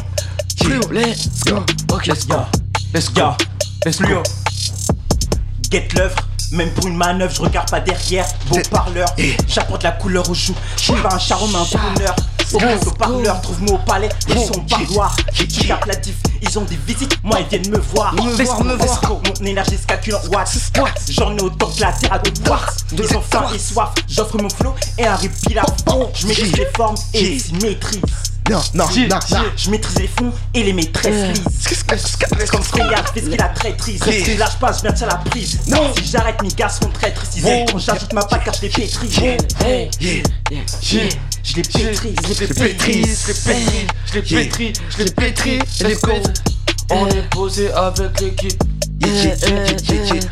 [0.63, 1.65] Fluo, let's go.
[1.93, 2.37] Ok, let's go.
[2.95, 3.31] Let's go.
[3.87, 4.23] Let's go.
[5.71, 6.17] Get l'œuvre,
[6.53, 8.27] même pour une manœuvre, je regarde pas derrière.
[8.49, 9.35] Beau parleur, Eh.
[9.49, 10.55] j'apporte la couleur au chou.
[10.77, 11.19] Je suis pas un
[11.49, 12.17] mais un bonheur.
[12.47, 15.17] C'est au parleur, trouve-moi au palais, ils sont parloirs.
[15.35, 18.15] Tu capes la diff, ils ont des visites, moi ils viennent me voir.
[18.15, 18.77] Me voir, me.
[18.77, 20.59] Mon énergie se calcule en watts.
[21.09, 22.85] J'en ai autant que la terre à deux watts.
[22.93, 26.11] Ils ont faim et soif, j'offre mon flow et un repeat à fond.
[26.15, 28.03] Je maîtrise les formes et les symétries.
[28.51, 29.19] Non, non, non.
[29.57, 31.85] Je maîtrise les fonds et les maîtresses lises.
[32.51, 34.01] Comme Freya, fais ce qu'il a traîtrise.
[34.05, 34.37] Yeah.
[34.39, 35.61] Lâche pas, je viens de la prise.
[35.69, 35.95] Non.
[35.97, 37.15] Si j'arrête, mes gars seront très.
[37.71, 39.09] Quand j'ajoute ma patte car je les pétris.
[41.43, 42.15] Je les pétris.
[42.25, 43.05] Je les pétris,
[44.07, 46.33] je les pétris, je les pétris, je les pétris.
[46.91, 48.63] On est posé avec l'équipe.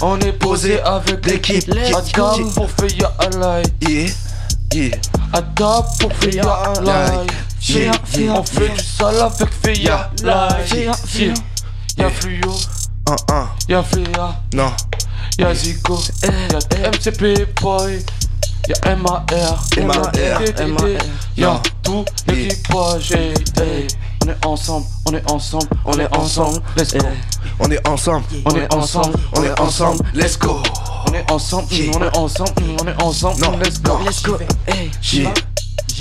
[0.00, 1.70] On est posé avec l'équipe.
[2.12, 2.68] Table pour.
[3.00, 4.12] Yeah,
[4.72, 4.90] yeah.
[5.32, 6.10] À table pour
[6.82, 7.30] Light.
[7.68, 8.32] Yeah, yeah.
[8.38, 10.10] On fait du sale avec Feya
[10.66, 10.92] Feya.
[11.98, 12.54] Y'a Fluo,
[13.08, 13.48] Un, un.
[13.68, 14.72] y'a Feya, Non,
[15.38, 17.98] y'a Zico, y'a MCP Boy,
[18.68, 19.24] y'a MAR,
[19.82, 20.12] MAR,
[21.36, 23.12] y'a tout l'équipage.
[23.12, 23.86] hey.
[24.22, 27.06] On est ensemble, on est ensemble, on est ensemble, let's go.
[27.58, 30.62] On est ensemble, On est ensemble, on est ensemble, let's go.
[31.08, 33.98] on est ensemble, on est ensemble, on est ensemble, let's go.
[34.04, 34.38] Let's go.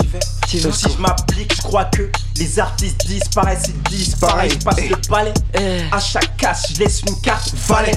[0.00, 0.08] Hey,
[0.48, 0.62] J'y vais.
[0.62, 4.54] Sauf si je m'applique, je crois que les artistes disparaissent, ils disparaissent.
[4.58, 4.88] Je passe Eh.
[4.88, 5.82] le palais, Eh.
[5.92, 7.52] à chaque casse, je laisse une carte.
[7.68, 7.92] Valet,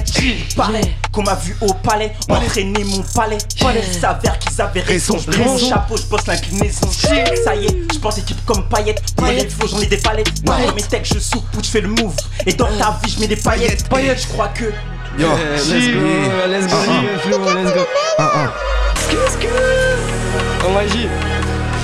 [0.56, 3.38] palais, qu'on m'a vu au palais, entraîner mon palais.
[3.60, 5.16] Palais, il s'avère qu'ils avaient raison.
[5.38, 6.88] Mon chapeau, je bosse l'inclinaison.
[6.92, 9.02] Ça y est, je pense équipe comme paillettes.
[9.16, 10.42] Paillettes, faut j'en ai des palettes.
[10.44, 12.14] Dans mes textes, je soupe ou je fais le move.
[12.46, 13.88] Et dans ta vie, je mets des paillettes.
[13.88, 14.64] Paillettes, je crois que.
[15.18, 17.84] Yo, Let's go, let's go, Ah, Flo, let's go.
[18.18, 18.52] un, un,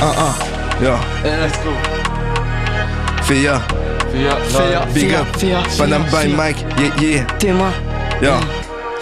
[0.00, 0.18] En magie.
[0.18, 0.84] un, un.
[0.84, 0.94] Yo,
[1.24, 1.70] Let's go.
[3.22, 3.60] Féa,
[4.12, 4.86] Fia, Féa.
[4.94, 5.26] big up.
[5.36, 7.24] Fia, Panam by Mike, yeah, yeah.
[7.38, 7.70] T'es moi.
[8.22, 8.32] Yo,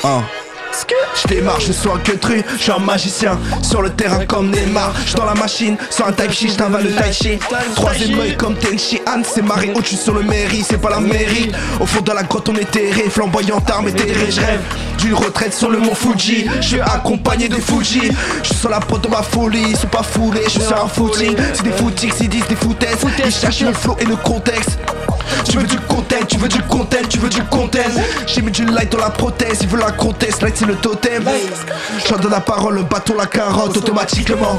[0.05, 0.23] un.
[1.15, 4.93] Je démarre, je suis un queutru, je suis un magicien Sur le terrain comme Neymar,
[5.07, 7.39] je dans la machine Sur un type shit, je t'invale le tai chi.
[7.75, 11.51] Troisième œil comme Tenchi Han, c'est marré au-dessus sur le mairie, c'est pas la mairie.
[11.81, 14.61] Au fond de la grotte on est terré, flamboyant arme terré, je rêve
[14.99, 18.11] D'une retraite sur le mont Fuji, je suis accompagné de Fuji.
[18.43, 20.83] Je suis sur la prod de ma folie, ils sont pas foulés, je suis sur
[20.83, 21.37] un footing.
[21.55, 22.99] C'est des footings, ils disent des foutaises.
[23.25, 24.79] Ils cherchent le flow et le contexte.
[25.45, 27.79] Tu veux du content, tu veux du content, tu veux du content.
[28.27, 31.25] J'ai mis du light dans la prothèse, il veut la comtesse, light c'est le totem.
[32.05, 34.59] Je donne la parole, le bâton, la carotte automatiquement.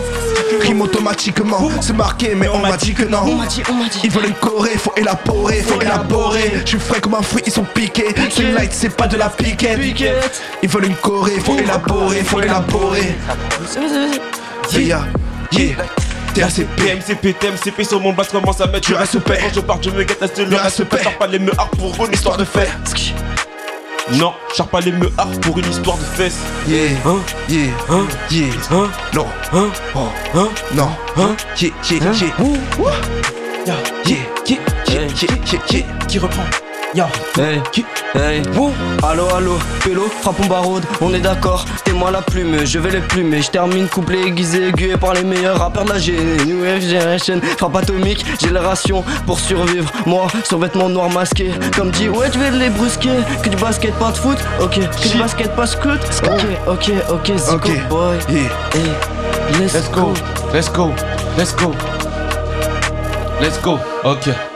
[0.62, 3.20] Rime automatiquement, c'est marqué mais on m'a dit que non.
[3.24, 4.00] On m'a dit, on m'a dit.
[4.04, 6.52] Ils veulent une corée, faut élaborer, faut élaborer.
[6.64, 8.16] Je suis frais comme un fruit, ils sont piqués.
[8.30, 9.80] Ce light c'est pas de la piquette.
[10.64, 13.16] Ils veulent une corée, faut élaborer, faut élaborer.
[14.72, 15.02] Yeah,
[15.52, 15.76] yeah,
[16.34, 19.40] TACP PMCP, TMCP sur mon bass commence à mettre Du respect.
[19.42, 20.84] Quand je pars, je me guette à ce le respect.
[20.84, 21.04] respect.
[21.04, 22.70] Sors pas les meurs pour une histoire de fait.
[24.14, 24.34] Non,
[24.72, 26.40] pas les meurs pour une histoire de fesses.
[26.68, 28.46] Yeah, Hein yeah, Hein yeah.
[28.72, 30.00] Hein Non, Hein oh,
[30.34, 32.12] Hein non, Hein yeah, yeah, yeah
[33.66, 34.16] Yeah, yeah,
[34.48, 34.58] yeah,
[34.88, 35.84] yeah, yeah, yeah.
[36.08, 36.44] Qui reprend
[36.96, 37.06] Yo.
[37.38, 37.62] Hey,
[38.16, 38.42] hey,
[39.04, 43.00] Allo, allo, pélo, frappons baraude, on est d'accord, t'es moi la plume, je vais les
[43.02, 46.14] plumer, je termine couplet aiguisé, aigué par les meilleurs rappeurs de la G,
[46.48, 52.10] New Wave Generation, frappe atomique, génération, pour survivre, moi, sur vêtements noirs masqués, comme dit,
[52.10, 53.10] ouais, je vais les brusquer,
[53.44, 57.38] que du basket, pas de foot, ok, que du basket, pas scout, ok, ok, ok,
[57.38, 57.88] Zico Ok.
[57.90, 60.14] boy, Yeah, hey, let's, Let's go,
[60.54, 60.92] let's go,
[61.38, 61.72] let's go.
[63.42, 64.49] Let's go, ok.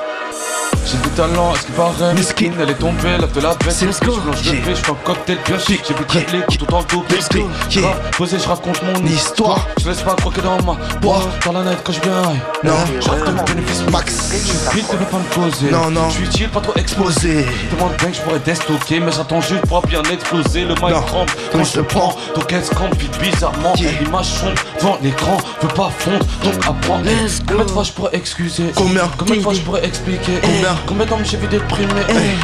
[0.86, 2.14] J'ai du talent, à ce qui paraît.
[2.14, 2.52] Miskin.
[2.62, 3.52] elle est tombée, lève de la.
[3.66, 4.20] Let's go.
[4.24, 4.64] Je le Yeah.
[4.64, 5.82] pied, je fais un cocktail bien chic.
[5.88, 6.24] J'ai vu Yeah.
[6.34, 7.04] les coups tout en dos.
[7.10, 7.50] Let's go.
[7.70, 7.82] Yeah.
[7.82, 9.68] Grave, Posé, je raconte mon Histoire?
[9.82, 11.28] Je laisse pas croquer dans ma boîte.
[11.46, 12.22] Dans la net quand je viens.
[12.64, 14.32] non, Je de mon bénéfice Max
[14.74, 15.72] Vite, ne veux pas me causer.
[15.72, 16.10] Non, non.
[16.10, 17.04] Je suis chill, pas trop exposé.
[17.44, 20.62] Posé Demande bien que je pourrais déstocker, mais j'attends juste pour bien exploser.
[20.66, 22.16] Le mic tremble Quand je je te prends?
[22.36, 23.74] Donc qu'est-ce qu'on vite bizarrement.
[23.78, 27.02] L'image sombre devant l'écran veut pas fondre, donc apprends.
[27.48, 28.72] Combien de fois je pourrais excuser?
[28.76, 29.10] Combien?
[29.18, 30.34] Combien de fois je pourrais expliquer?
[30.42, 30.73] Combien?
[30.88, 32.02] Combien de temps j'ai vu déprimer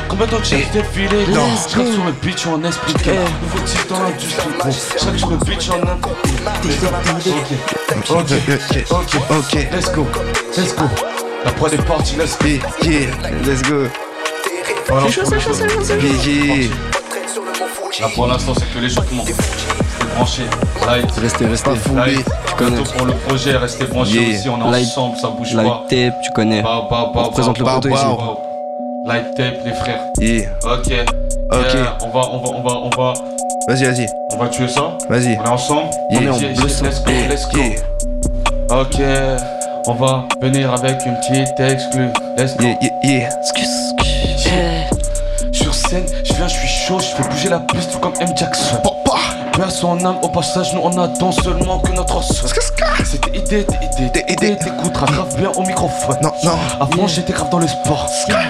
[0.07, 0.67] Combien de temps j'ai Eh.
[0.77, 1.45] défilé Non.
[1.71, 4.69] Je reste sur le beach en esprit Nouveau titre dans l'industrie gros?
[4.71, 5.79] Je reste sur le beach en
[8.09, 10.07] Ok, ok, ok, Ok, let's go,
[10.57, 10.83] let's go.
[11.45, 12.47] La prod est partie, let's go.
[12.83, 13.09] yeah,
[13.45, 13.87] let's go.
[14.87, 15.29] Voilà, choses.
[15.89, 16.69] Yeah, yeah
[18.01, 19.23] Là pour l'instant c'est que les gens qui m'ont
[20.15, 20.43] branché.
[20.87, 21.75] Light, Restez, restez.
[21.75, 22.25] Foulé light.
[22.57, 22.71] connais.
[22.71, 24.37] Bientôt pour le projet, restez branchés Yeah.
[24.39, 24.87] aussi, on est Light.
[24.87, 25.83] ensemble, ça bouge Light pas.
[25.89, 26.61] tape, tu connais.
[26.63, 28.05] Bah, bah, bah, On représente bah, le bah, proto ici.
[28.17, 29.13] bah.
[29.13, 30.01] Light tape les frères.
[30.19, 30.93] Yeah, Ok.
[31.51, 31.73] Ok.
[31.73, 33.13] Yeah, on va, on va, on va, on va,
[33.67, 34.97] vas-y, vas-y, on va tuer ça.
[35.09, 35.89] vas-y On est ensemble.
[36.11, 36.19] Yeah.
[36.19, 36.67] On est en Yeah, bleu.
[36.67, 37.59] Let's go, let's go.
[37.59, 38.95] Yeah, Ok.
[39.87, 42.09] On va venir avec une petite exclue.
[42.37, 42.65] Let's go.
[42.65, 43.29] yeah, yeah,
[44.45, 44.89] yeah
[45.51, 46.05] Sur scène,
[46.39, 48.29] viens, je suis chaud, je fais bouger la piste tout comme M.
[48.35, 48.77] Jackson.
[49.53, 52.45] Père son âme, au passage, nous on attend seulement que notre os.
[53.03, 56.15] C'était idée, t'es idée, t'es idée, t'écouteras grave bien au microphone.
[56.21, 58.05] Non, non, Avant j'étais grave dans le sport.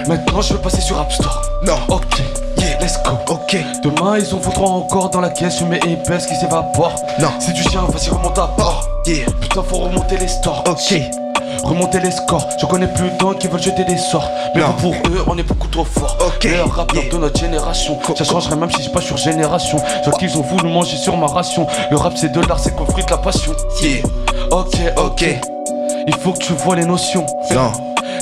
[0.06, 1.42] Maintenant je veux passer sur App Store.
[1.64, 2.04] non, Ok,
[2.58, 3.18] yeah, let's go.
[3.28, 6.94] ok Demain ils en foutront encore dans la caisse, je mets épaisse qui s'évapore.
[7.18, 7.30] Non.
[7.40, 8.86] C'est du chien, vas-y remonte à bord.
[9.06, 10.62] Yeah, Putain, faut remonter les stores.
[10.68, 10.94] ok
[11.64, 14.28] Remonter les scores, je connais plus d'un qui veulent jeter des sorts.
[14.54, 14.72] Mais Non.
[14.72, 16.16] pour eux, on est beaucoup trop fort.
[16.26, 16.44] Ok.
[16.44, 17.12] Les rappeurs Yeah.
[17.12, 19.78] de notre génération, ça changerait même si je pas sur génération.
[20.04, 21.66] Je vois qu'ils ont voulu manger sur ma ration.
[21.90, 23.52] Le rap c'est de l'art, c'est qu'on fruit de la passion.
[23.82, 24.02] Yeah,
[24.50, 25.24] Ok, ok.
[26.06, 27.26] Il faut que tu vois les notions.
[27.54, 27.72] Non,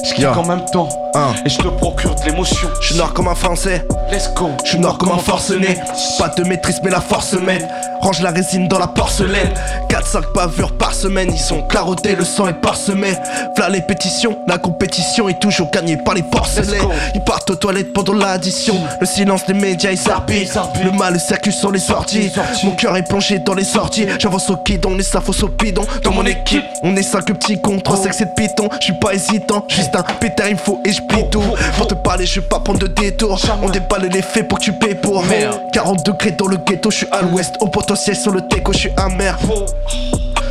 [0.05, 0.36] Je Yeah.
[0.39, 2.68] en même temps un et je te procure de l'émotion.
[2.80, 4.49] Je suis noir comme un français Let's go.
[4.64, 5.76] Je suis noir comme un forcené?
[6.18, 7.66] Pas de maîtrise mais la force m'aide
[8.01, 9.53] range la résine dans la porcelaine.
[9.89, 13.13] 4-5 pavures par semaine, ils sont clarautés, le sang est parsemé.
[13.57, 16.89] V'là les pétitions, la compétition est toujours gagnée par les porcelaines.
[17.15, 18.75] Ils partent aux toilettes pendant l'addition.
[19.01, 20.49] Le silence des médias, ils s'arpillent.
[20.85, 22.31] Le mal circule sur les sorties.
[22.65, 24.07] Mon cœur est plongé dans les sorties.
[24.19, 25.85] J'avance au guidon, les fausse au bidon.
[26.03, 28.69] Dans mon équipe, on est cinq petits cons, trois sexes et de python.
[28.81, 31.43] J'suis pas hésitant, juste un pétard, il faut et j'plie tout.
[31.77, 33.39] Pour te parler, je pas prendre de détour.
[33.63, 35.25] On déballe les faits pour que tu payes pour.
[35.73, 37.57] 40 degrés dans le ghetto, je suis à l'ouest.
[37.61, 39.39] Au potentiel sur le teco, je suis amer.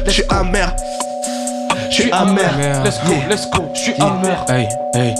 [0.05, 0.75] Je suis amer.
[1.91, 2.83] Je suis amer.
[2.83, 4.43] Let's go, let's go, je suis amer.
[4.49, 5.13] Hey, hey.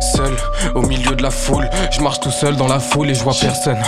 [0.00, 0.34] Seul,
[0.74, 3.34] au milieu de la foule, je marche tout seul dans la foule et je vois
[3.38, 3.76] personne.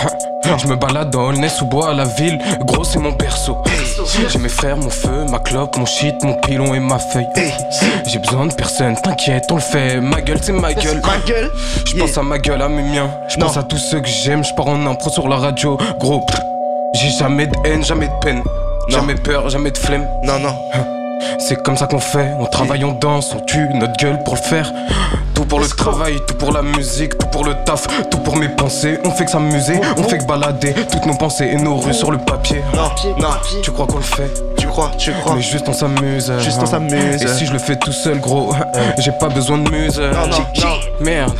[0.57, 3.57] Je me balade dans Aulnay sous bois à la ville, gros c'est mon perso.
[4.29, 7.29] J'ai mes frères, mon feu, ma clope, mon shit, mon pilon et ma feuille.
[8.05, 10.01] J'ai besoin de personne, t'inquiète, on le fait.
[10.01, 11.01] Ma gueule, c'est ma gueule.
[11.01, 11.49] Ma gueule.
[11.87, 13.09] Je pense à ma gueule, à mes miens.
[13.29, 15.77] Je pense à tous ceux que j'aime, je pars en impro sur la radio.
[15.97, 16.23] Gros,
[16.93, 18.43] j'ai jamais de haine, jamais de peine.
[18.87, 20.07] Jamais peur, jamais de flemme.
[20.23, 20.55] Non, non.
[21.39, 24.41] C'est comme ça qu'on fait, on travaille, on danse, on tue notre gueule pour le
[24.41, 24.71] faire.
[25.33, 28.49] Tout pour le travail, tout pour la musique, tout pour le taf, tout pour mes
[28.49, 28.99] pensées.
[29.03, 32.11] On fait que s'amuser, on fait que balader toutes nos pensées et nos rues sur
[32.11, 32.61] le papier.
[32.73, 33.29] Non, non.
[33.61, 34.31] Tu crois qu'on le fait?
[34.57, 35.35] Tu crois, tu crois.
[35.35, 36.31] Mais juste on s'amuse.
[36.39, 37.23] Juste on s'amuse.
[37.23, 38.53] Et si je le fais tout seul, gros,
[38.99, 39.99] j'ai pas besoin de muse.
[39.99, 40.75] Non, non, non.
[41.01, 41.33] Merde.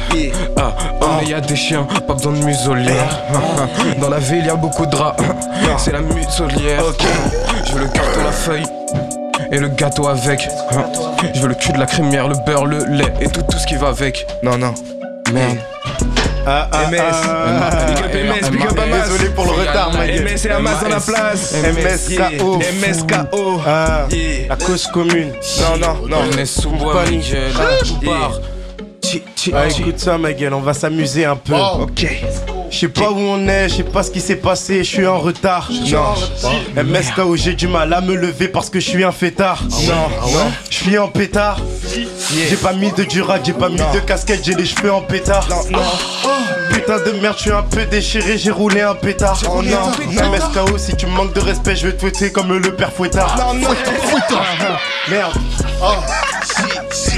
[0.58, 3.22] Ah, oh, mais y a des chiens, pas besoin de muselière.
[4.02, 5.24] Dans la ville, y a beaucoup de draps.
[5.78, 6.84] C'est la muselière.
[7.66, 8.66] Je veux le carton, la feuille.
[9.52, 10.48] Et le gâteau avec.
[11.34, 13.68] Je veux le cul de la crémière, le beurre, le lait et tout, tout ce
[13.68, 14.26] qui va avec.
[14.44, 14.74] Non, non.
[15.32, 15.58] Merde.
[16.46, 16.98] Ah, ah, MS.
[17.00, 17.70] ah.
[17.88, 19.08] Big up MS, big up Amas.
[19.08, 20.24] Désolé pour le retard, ma gueule.
[20.26, 21.54] MS et Amas dans la place.
[21.54, 22.60] MSKO.
[22.82, 23.62] MSKO.
[23.66, 24.08] Ah,
[24.50, 25.32] la cause commune.
[25.62, 26.18] Non, non, non.
[26.34, 27.04] On est sous bois.
[27.06, 28.40] Ah, Tout part.
[29.54, 31.54] Ah, écoute ça, ma gueule, on va s'amuser un peu.
[31.54, 32.08] Ok.
[32.74, 35.06] Je sais pas où on est, je sais pas ce qui s'est passé, je suis
[35.06, 35.70] en retard.
[35.92, 36.84] Non.
[36.84, 39.64] MSKO, j'ai du mal à me lever parce que je suis un fêtard.
[39.88, 40.52] Non, non.
[40.72, 41.60] Je suis en pétard.
[41.94, 45.48] J'ai pas mis de durac, j'ai pas mis de casquette, j'ai les cheveux en pétard.
[45.50, 45.84] Non, non.
[46.72, 49.40] Putain de merde, je suis un peu déchiré, j'ai roulé un pétard.
[49.50, 49.92] Oh non,
[50.32, 53.36] MSKO, si tu manques de respect, je vais te fouetter comme le père fouettard.
[53.38, 53.70] Non, non.
[55.10, 55.34] Merde.
[55.82, 55.94] Oh.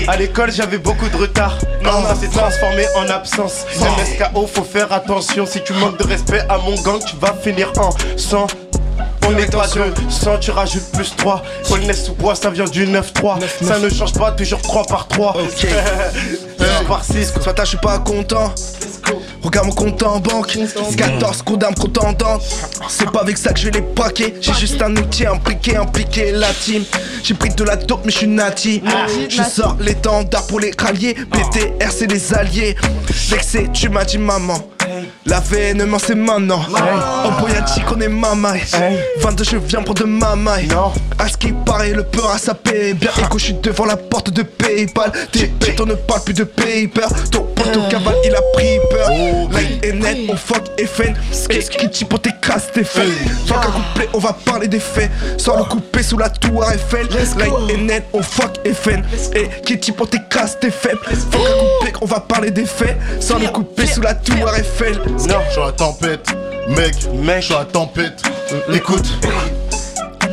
[0.07, 1.57] À l'école, j'avais beaucoup de retard.
[1.84, 3.65] Non, ça s'est transformé en absence.
[3.80, 5.45] MSKO, faut faire attention.
[5.45, 8.47] Si tu manques de respect à mon gang, tu vas finir en sang.
[9.28, 12.86] On est pas deux, 100 tu rajoutes plus 3 Paulness sous bois ça vient du
[12.86, 15.67] 9-3 Ça ne change pas, toujours 3 par 3 Ok.
[16.88, 18.53] par 6 Ce matin, je suis pas content.
[19.43, 20.57] Regarde mon compte en banque.
[20.97, 22.43] 14 condamnes contendantes.
[22.89, 24.34] C'est pas avec ça que je vais les paquer.
[24.41, 26.84] J'ai juste un outil impliqué, impliqué la team.
[27.23, 28.82] J'ai pris de la dope, mais je suis nati.
[29.30, 31.13] Je sors l'étendard pour les rallier.
[31.13, 32.76] BTR, c'est les alliés.
[33.30, 34.57] Vexé, tu m'as dit maman.
[35.26, 36.61] L'avènement c'est maintenant.
[37.23, 38.61] En Boyati qu'on est mamaï.
[39.21, 40.67] 22 je viens prendre ma maille.
[40.67, 40.91] Non.
[41.17, 42.93] À ce qui paraît, le peur à sa paix.
[42.93, 45.11] Bien écho, je suis devant la porte de Paypal.
[45.32, 47.07] Tes on ne parle plus de paper.
[47.32, 49.09] Ton pote au cavale, il a pris peur.
[49.51, 51.13] Light et net, on fuck FN.
[51.49, 53.09] Qu'est-ce qui pour t'écraser tes faits?
[53.47, 55.09] Fuck un couplet, on va parler des faits.
[55.38, 57.07] Sans le couper sous la tour Eiffel.
[57.38, 59.03] Light et net, on fuck FN.
[59.34, 60.99] Et qui pour t'écraser tes faibles.
[61.32, 62.97] Fuck un couplet, on va parler des faits.
[63.19, 64.99] Sans le couper sous la tour Eiffel.
[65.28, 66.28] Non, Je suis à la tempête,
[66.70, 67.41] mec, Mec.
[67.41, 68.22] je suis à la tempête.
[68.74, 69.05] écoute.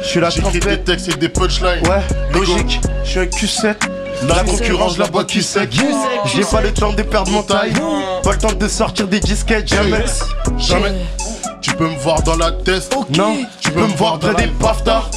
[0.02, 1.86] Je suis la J'écris des tempête textes et des punchlines.
[1.86, 2.02] Ouais,
[2.32, 3.76] logique, je suis un Q7
[4.28, 5.70] La concurrence, la boîte qui sec.
[6.34, 7.72] J'ai pas le temps de perdre mon taille
[8.22, 10.04] Pas le temps de sortir des disquettes, jamais.
[10.58, 10.92] Jamais.
[11.62, 12.94] Tu peux me voir dans la test.
[13.16, 15.10] Non, tu peux me voir dans des paftards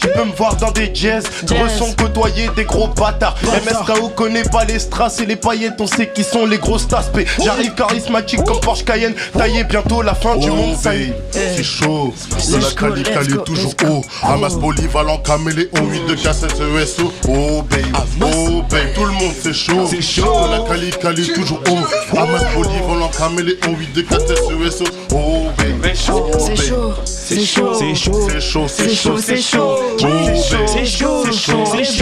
[0.00, 1.24] Tu peux me voir dans des jazz.
[1.44, 3.36] Gros sont côtoyés des gros bâtards.
[3.42, 5.80] MSKO connaît pas les strass et les paillettes.
[5.80, 9.14] On sait qui sont les grosses taspées J'arrive charismatique comme Porsche Cayenne.
[9.36, 10.76] Taillé bientôt la fin du Oh monde.
[10.82, 12.12] c'est chaud.
[12.50, 14.02] De la quali quali toujours haut.
[14.22, 17.12] Ramasse polyvalent caméléon 8 de cassette ESO.
[17.28, 17.80] Oh babe,
[18.22, 19.86] oh babe, tout le monde c'est chaud.
[19.88, 20.46] C'est chaud.
[20.48, 22.16] De la quali quali toujours haut.
[22.16, 24.84] Ramasse polyvalent caméléon 8 de cassette ESO.
[25.14, 29.76] Oh babe, C'est chaud, c'est chaud, c'est chaud, c'est chaud, c'est chaud, c'est chaud.
[29.78, 30.36] Oh babe,
[30.66, 31.94] c'est chaud, c'est chaud, c'est c'est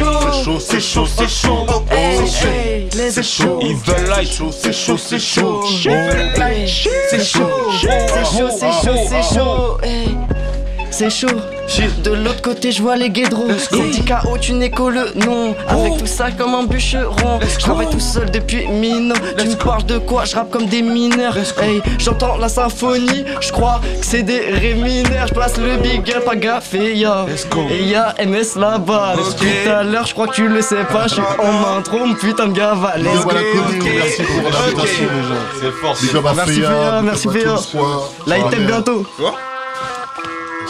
[0.44, 1.66] chaud, c'est chaud, c'est chaud.
[1.68, 2.26] Oh babe,
[3.10, 3.58] c'est chaud.
[3.62, 4.28] Ils veulent like.
[4.52, 5.64] C'est chaud, c'est chaud, c'est chaud.
[5.64, 6.68] Oh Hey,
[7.10, 7.48] C'est chaud,
[7.80, 10.19] c'est chaud, c'est chaud, c'est chaud.
[11.00, 11.28] C'est chaud.
[12.04, 13.48] De l'autre côté, je vois les guédros.
[13.90, 15.56] Dit KO, tu n'es le nom.
[15.66, 17.40] Avec tout ça comme un bûcheron.
[17.40, 19.14] Je travaille tout seul depuis mine.
[19.38, 20.26] Tu me parles de quoi?
[20.26, 21.38] Je rappe comme des mineurs.
[21.58, 23.24] Hey, j'entends la symphonie.
[23.40, 25.28] Je crois que c'est des ré mineurs.
[25.28, 27.24] Je place le big up à Gaffeya.
[27.70, 29.14] Et y'a MS là-bas.
[29.16, 31.06] Tout à l'heure, je crois que tu le sais pas.
[31.06, 32.92] Je suis en intro, putain de gava.
[33.22, 35.40] Commune, merci pour l'invitation déjà.
[35.62, 36.34] C'est fort.
[36.36, 37.54] Merci Féa, merci Féa.
[37.56, 38.66] Ah, tech merde.
[38.66, 39.06] bientôt.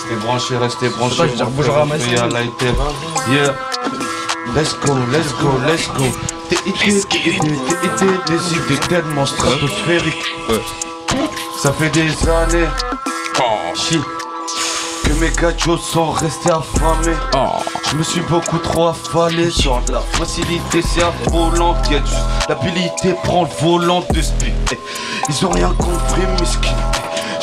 [0.01, 1.37] Restez branchés, restez branchés.
[1.37, 2.11] je à Massy.
[2.11, 3.55] Yeah.
[4.55, 6.05] Let's go, let's go, let's go.
[8.27, 10.25] Des idées tellement stratosphériques.
[10.49, 10.63] Ouais.
[11.63, 12.69] Ça fait des années.
[13.41, 14.01] Oh, shit.
[15.05, 17.17] Que mes gachos sont restés affamés.
[17.91, 21.77] Je me suis beaucoup trop affalé de la facilité, c'est affolant.
[21.91, 24.79] Y'a juste l'habilité, prend le volant de speed.
[25.29, 27.00] Ils ont rien compris, mesquin.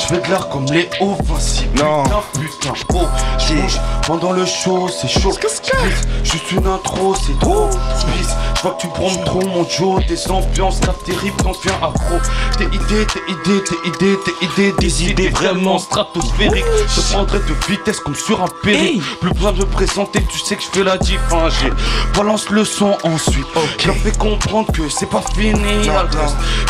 [0.09, 1.65] Je fais de l'art comme les hauts Vinci.
[1.75, 2.03] Non.
[2.03, 3.07] Putain, putain, oh,
[3.39, 5.33] je mange pendant le show, c'est chaud.
[5.33, 7.67] Please, Juste une intro, c'est trop.
[7.67, 11.73] Please, Je vois que tu prends trop mon Joe, des ambiances, t'as terrible, t'en deviens
[11.73, 12.15] accro.
[12.57, 16.63] Tes idées, tes idées, tes idées, tes idées, des idées vraiment stratosphériques.
[16.87, 19.01] Je te prendrai de vitesse comme sur un péril.
[19.19, 21.19] Plus besoin de me présenter, tu sais que je fais la diff.
[21.33, 21.49] Hein,
[22.15, 23.45] balance le son ensuite.
[23.77, 25.89] Je leur fais comprendre que c'est pas fini.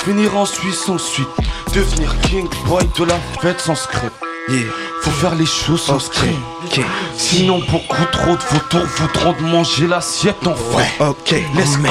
[0.04, 1.28] Finir en Suisse ensuite.
[1.74, 4.14] Devenir king boy de la fête sans script.
[5.02, 6.36] Faut faire les choses sans script.
[7.16, 10.88] Sinon beaucoup trop de vautours voudront de manger l'assiette en vrai.
[11.00, 11.90] Ok, Let's go.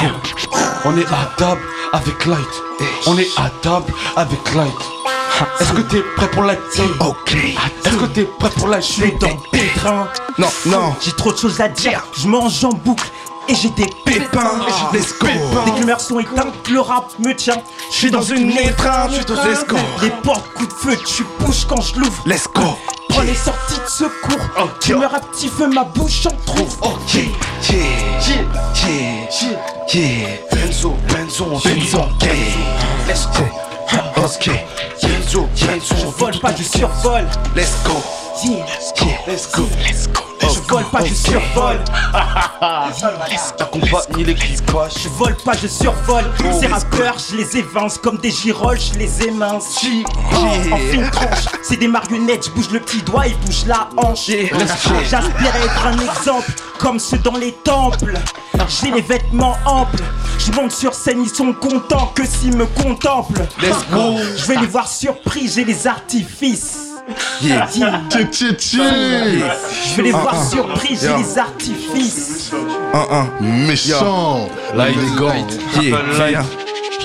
[0.85, 1.61] On est à table
[1.93, 2.63] avec Light.
[3.07, 4.73] On est à table avec Light.
[5.59, 7.35] Est-ce que t'es prêt pour la Ok.
[7.35, 10.07] Est-ce que t'es prêt pour la suis dans le pétrin.
[10.37, 10.95] Non, non.
[11.01, 12.03] J'ai trop de choses à dire.
[12.17, 13.07] Je mange en boucle
[13.47, 14.59] et j'ai des pépins.
[14.93, 15.27] Let's go.
[15.65, 17.61] Dès que le meurtre sont éteints, le rap me tient.
[17.91, 19.11] Je suis dans une étreinte.
[19.11, 19.77] Let's go.
[20.01, 22.23] Les portes, coup de feu, tu bouges quand je l'ouvre.
[22.25, 22.77] Let's go.
[23.09, 24.69] Prends les sorties de secours.
[24.81, 26.77] Tu meurs à petit feu, ma bouche en trouve.
[26.81, 27.15] Ok.
[27.69, 27.79] Yeah,
[28.27, 29.27] yeah,
[29.93, 30.27] yeah.
[30.51, 31.61] Benzo, Benzo.
[33.07, 33.43] Let's go.
[34.17, 34.49] Ok.
[35.01, 37.27] Benzo, Benzo, Je vole pas, je survole.
[37.55, 37.93] Let's go.
[38.45, 38.65] Yeah.
[39.25, 39.67] Let's go.
[39.79, 40.23] Let's go.
[40.41, 41.83] Je vole pas, je survole.
[43.57, 44.93] T'accompagnes l'équipage.
[45.03, 46.23] Je vole pas, je survole.
[46.59, 49.83] Ces rappeurs, je les évance comme des girolles, je les émince.
[50.33, 50.37] Oh,
[50.71, 54.29] en fine tranche, c'est des marionnettes, je bouge le petit doigt, ils bougent la hanche.
[55.09, 58.13] J'aspire à être un exemple, comme ceux dans les temples.
[58.67, 60.03] J'ai les vêtements amples,
[60.37, 63.47] je monte sur scène, ils sont contents que s'ils me contemplent.
[63.61, 64.15] Let's go.
[64.35, 66.83] Je vais les voir surpris, j'ai les artifices.
[67.39, 68.77] Tchè, tchè.
[68.77, 72.51] Je vais les voir surpris, j'ai les artifices.
[72.93, 73.27] Un, un.
[73.65, 74.49] Méchant.
[74.75, 76.45] Yeah, yeah.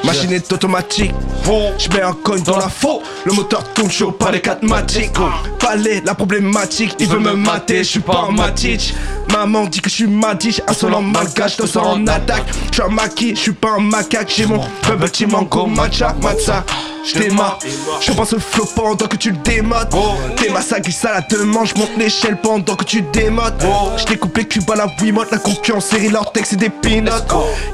[0.04, 3.02] Machinette automatique, je mets un coin dans la faux.
[3.24, 5.12] Le moteur tourne chaud, pas les 4 matiques.
[5.60, 8.94] Palais, la problématique, il veut me mater, je suis pas un matich.
[9.32, 12.44] Maman dit que je suis matiche, insolent malgache, te sors en attaque.
[12.70, 16.14] Je suis un maquis, je suis pas un macaque, j'ai mon bubble tea mango matcha,
[16.22, 16.64] matcha.
[17.04, 17.58] Je démarre,
[18.00, 19.92] je pense le flot pendant que tu le démotes.
[20.36, 23.60] T'es ma glisse à la demande, je monte l'échelle pendant que tu démotes.
[23.96, 27.10] Je les cubes à la Wiimote, la concurrence série, leur texte et des peanuts.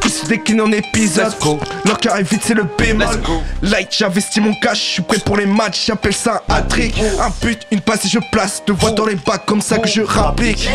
[0.02, 1.34] Ils se déclinent en épisodes.
[1.84, 3.06] Leur cœur est vite, c'est le bémol.
[3.61, 6.98] Light, j'investis mon cash, je suis prêt pour les matchs, j'appelle ça un hat-trick.
[7.20, 8.62] Un but, une passe et je place.
[8.64, 10.70] Te vois dans les bacs comme ça que je rapplique.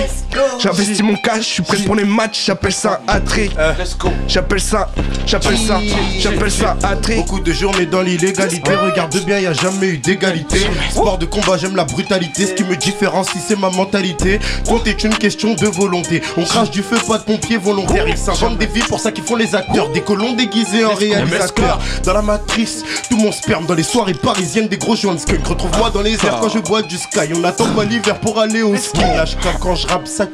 [0.75, 3.19] J'investis mon cash, je suis prêt pour les matchs, j'appelle ça un.
[3.19, 4.09] Let's go.
[4.27, 4.89] J'appelle ça,
[5.25, 5.79] j'appelle ça,
[6.17, 7.17] j'appelle ça un hat-trick.
[7.17, 10.61] Beaucoup de jours mais dans l'illégalité Regarde bien y a jamais eu d'égalité.
[10.89, 12.47] Sport de combat j'aime la brutalité.
[12.47, 14.39] Ce qui me différencie c'est ma mentalité.
[14.65, 16.23] Tout est une question de volonté.
[16.37, 18.07] On crache du feu pas de pompiers volontaires.
[18.07, 19.89] Ils s'inventent des vies pour ça qu'ils font les acteurs.
[19.89, 21.79] Des colons déguisés en réalisateurs.
[22.03, 25.45] Dans la matrice tout mon sperme Dans les soirées parisiennes des gros joints de skunk.
[25.45, 27.31] Retrouve-moi dans les airs quand je bois du sky.
[27.35, 29.01] On attend pas l'hiver pour aller au ski.
[29.01, 30.25] Lâche quand je rappe ça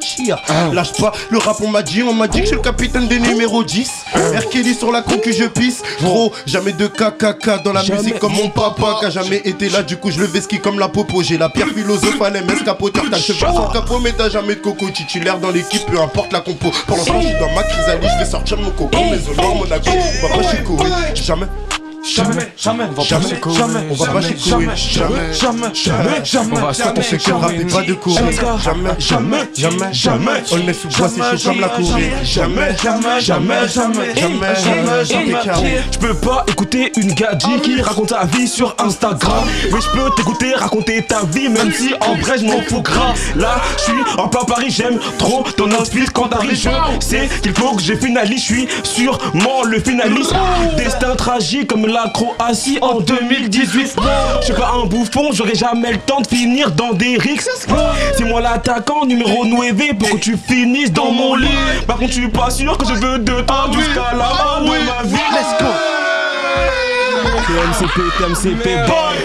[0.72, 3.08] Lâche pas le rap on m'a dit On m'a dit que je suis le capitaine
[3.08, 4.48] des numéros 10 R.
[4.50, 5.82] Kelly sur la concu je pisse.
[6.02, 9.82] Gros jamais de KKK dans la musique comme mon papa Qui a jamais été là.
[9.82, 11.22] Du coup je le ski comme la popo.
[11.22, 14.54] J'ai la pierre philosophe à l'MS capoteur T'as le sur le capot mais t'as jamais
[14.54, 14.88] de coco.
[14.90, 16.70] Titulaire dans l'équipe peu importe la compo.
[16.86, 18.90] Pour l'instant je suis dans ma chrysalide Je vais sortir mon coco.
[18.92, 20.76] Mais au nord Monaco on va pas chez Koé
[21.14, 21.46] Jamais
[22.02, 26.56] Jamais, jamais, on va Jamais, pas jamais, on va pas Koé Jamais, jamais, jamais, jamais.
[26.56, 28.14] On va sur ton secteur rap et pas de Corée
[28.62, 33.20] Jamais, jamais, jamais, jamais On est sous bois c'est chaud comme la Corée Jamais, jamais,
[33.20, 38.48] jamais, jamais, jamais, jamais, jamais, Je peux pas écouter une gadji qui raconte sa vie
[38.48, 42.62] sur Instagram Mais je peux t'écouter raconter ta vie même si en vrai je m'en
[42.62, 47.04] fous grave Là je suis en plein Paris j'aime trop ton outfit quand t'arrives Je
[47.04, 50.34] sais qu'il faut que je finalise Je suis sûrement le finaliste
[50.78, 53.96] Destin tragique comme la Croatie en 2018
[54.40, 57.48] Je suis pas un bouffon j'aurai jamais le temps de finir dans des rixes.
[58.16, 61.48] C'est moi l'attaquant numéro 9 pour que tu finisses dans mon lit.
[61.86, 64.68] Par contre je suis pas sûr que je veux de toi jusqu'à la fin de
[64.68, 65.16] ma vie.
[65.32, 65.66] Let's go.
[67.46, 69.16] TMCP, TMCP, boy.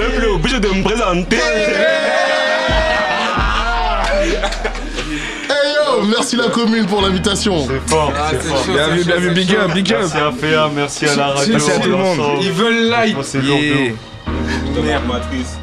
[0.00, 1.38] Le plus obligé de me présenter
[6.06, 7.66] merci la commune pour l'invitation.
[7.66, 8.64] C'est fort, c'est fort.
[8.74, 9.98] Bien vu, bien vu, big up, big up.
[10.00, 11.52] Merci à Féa, merci à la radio.
[11.54, 12.18] Merci à tout le monde.
[12.42, 13.16] Ils veulent like.
[13.18, 13.92] Oh, C'est Yeah.
[14.82, 15.56] Merde, matrice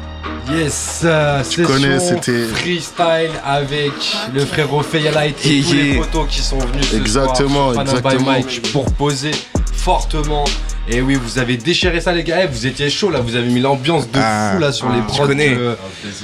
[0.50, 3.92] Yes, euh, session connais, c'était- freestyle avec
[4.34, 8.02] le frérot Fayalight et Yeah, tous les potos qui sont venus ce Exactement, soir sur
[8.02, 8.30] Panam by exactement.
[8.32, 9.30] Mike pour poser
[9.72, 10.44] fortement.
[10.88, 13.48] Et oui, vous avez déchiré ça les gars, Eh, vous étiez chaud là, vous avez
[13.48, 15.76] mis l'ambiance de Ah, fou là sur les ah, tu prods que,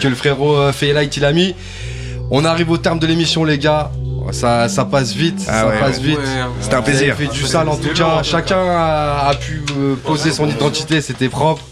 [0.03, 1.55] que le frérot euh, Fayalight il a mis.
[2.31, 3.91] On arrive au terme de l'émission les gars.
[4.33, 5.79] Ça, ça passe vite, Ah ça ouais.
[5.81, 6.19] passe vite.
[6.61, 7.17] C'était un plaisir.
[7.17, 8.23] fait du sale en tout cas.
[8.23, 11.63] Chacun a, a pu euh, poser son identité, c'était propre.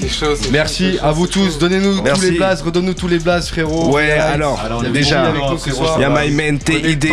[0.00, 1.58] C'est chaud, Merci à vous tous.
[1.58, 3.90] Donnez-nous tous les blazes, redonne-nous tous les blazes, frérot.
[3.94, 4.60] Ouais, alors,
[4.92, 5.94] déjà, Vicky avec nous ce soir.
[5.98, 7.08] Il y a my man TID.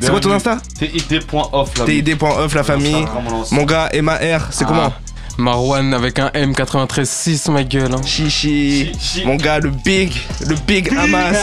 [0.00, 1.84] C'est quoi ton Insta TID.off là.
[1.84, 3.04] TID.off la famille.
[3.50, 4.92] Mon gars, MAR, c'est comment
[5.36, 7.92] Marwan avec un M936, ma gueule.
[7.92, 8.00] hein.
[8.06, 8.92] Chichi.
[9.24, 10.12] Mon gars, le big,
[10.46, 11.36] le big Hamas.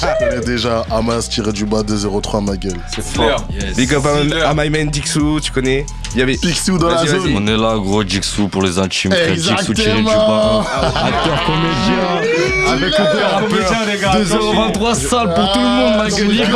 [0.00, 2.80] Je connais déjà Hamas tiré du bas 203 ma gueule.
[2.94, 3.44] C'est fort.
[3.76, 4.04] Big up
[4.44, 5.84] à, à my man Dixou, tu connais?
[6.14, 6.36] Il y avait.
[6.36, 7.32] Picsou dans la zone.
[7.36, 9.12] On est là, gros Jigsaw pour les intimes.
[9.34, 10.62] Jigsaw tiré du Exactement.
[10.62, 10.66] bas.
[11.06, 12.72] Acteur comédien.
[12.72, 14.14] Avec le rappeur.
[14.14, 16.48] 2h23 sale pour tout le monde, ma gueule.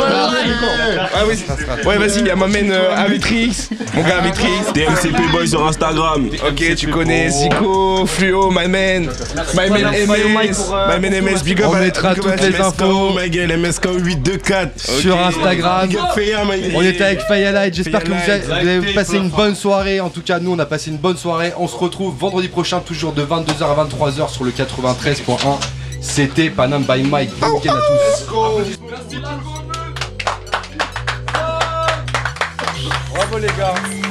[1.13, 1.43] Ah oui,
[1.85, 3.69] ouais, vas-y, il y a ma man euh, Avitrix.
[3.93, 4.49] Mon gars Avitrix.
[4.73, 6.29] DMCP Boy sur Instagram.
[6.47, 9.09] Ok, tu connais Zico, Fluo, my man.
[9.55, 10.57] My man MS.
[10.89, 11.67] My man MS, big up.
[11.69, 12.81] On à- mettra toutes les MSK.
[12.95, 14.79] Infos ma gueule, MSK 824.
[14.79, 15.89] sur Instagram.
[16.75, 17.73] On était avec Fayalight.
[17.73, 18.63] J'espère que vous avez, Fayalight.
[18.63, 19.99] vous avez passé une bonne soirée.
[19.99, 21.53] En tout cas, nous, on a passé une bonne soirée.
[21.57, 25.37] On se retrouve vendredi prochain, toujours de 22h à 23h sur le 93.1.
[26.01, 27.31] C'était Panam by Mike.
[27.39, 28.25] Bon week-end à tous.
[33.13, 34.04] Bravo les gars.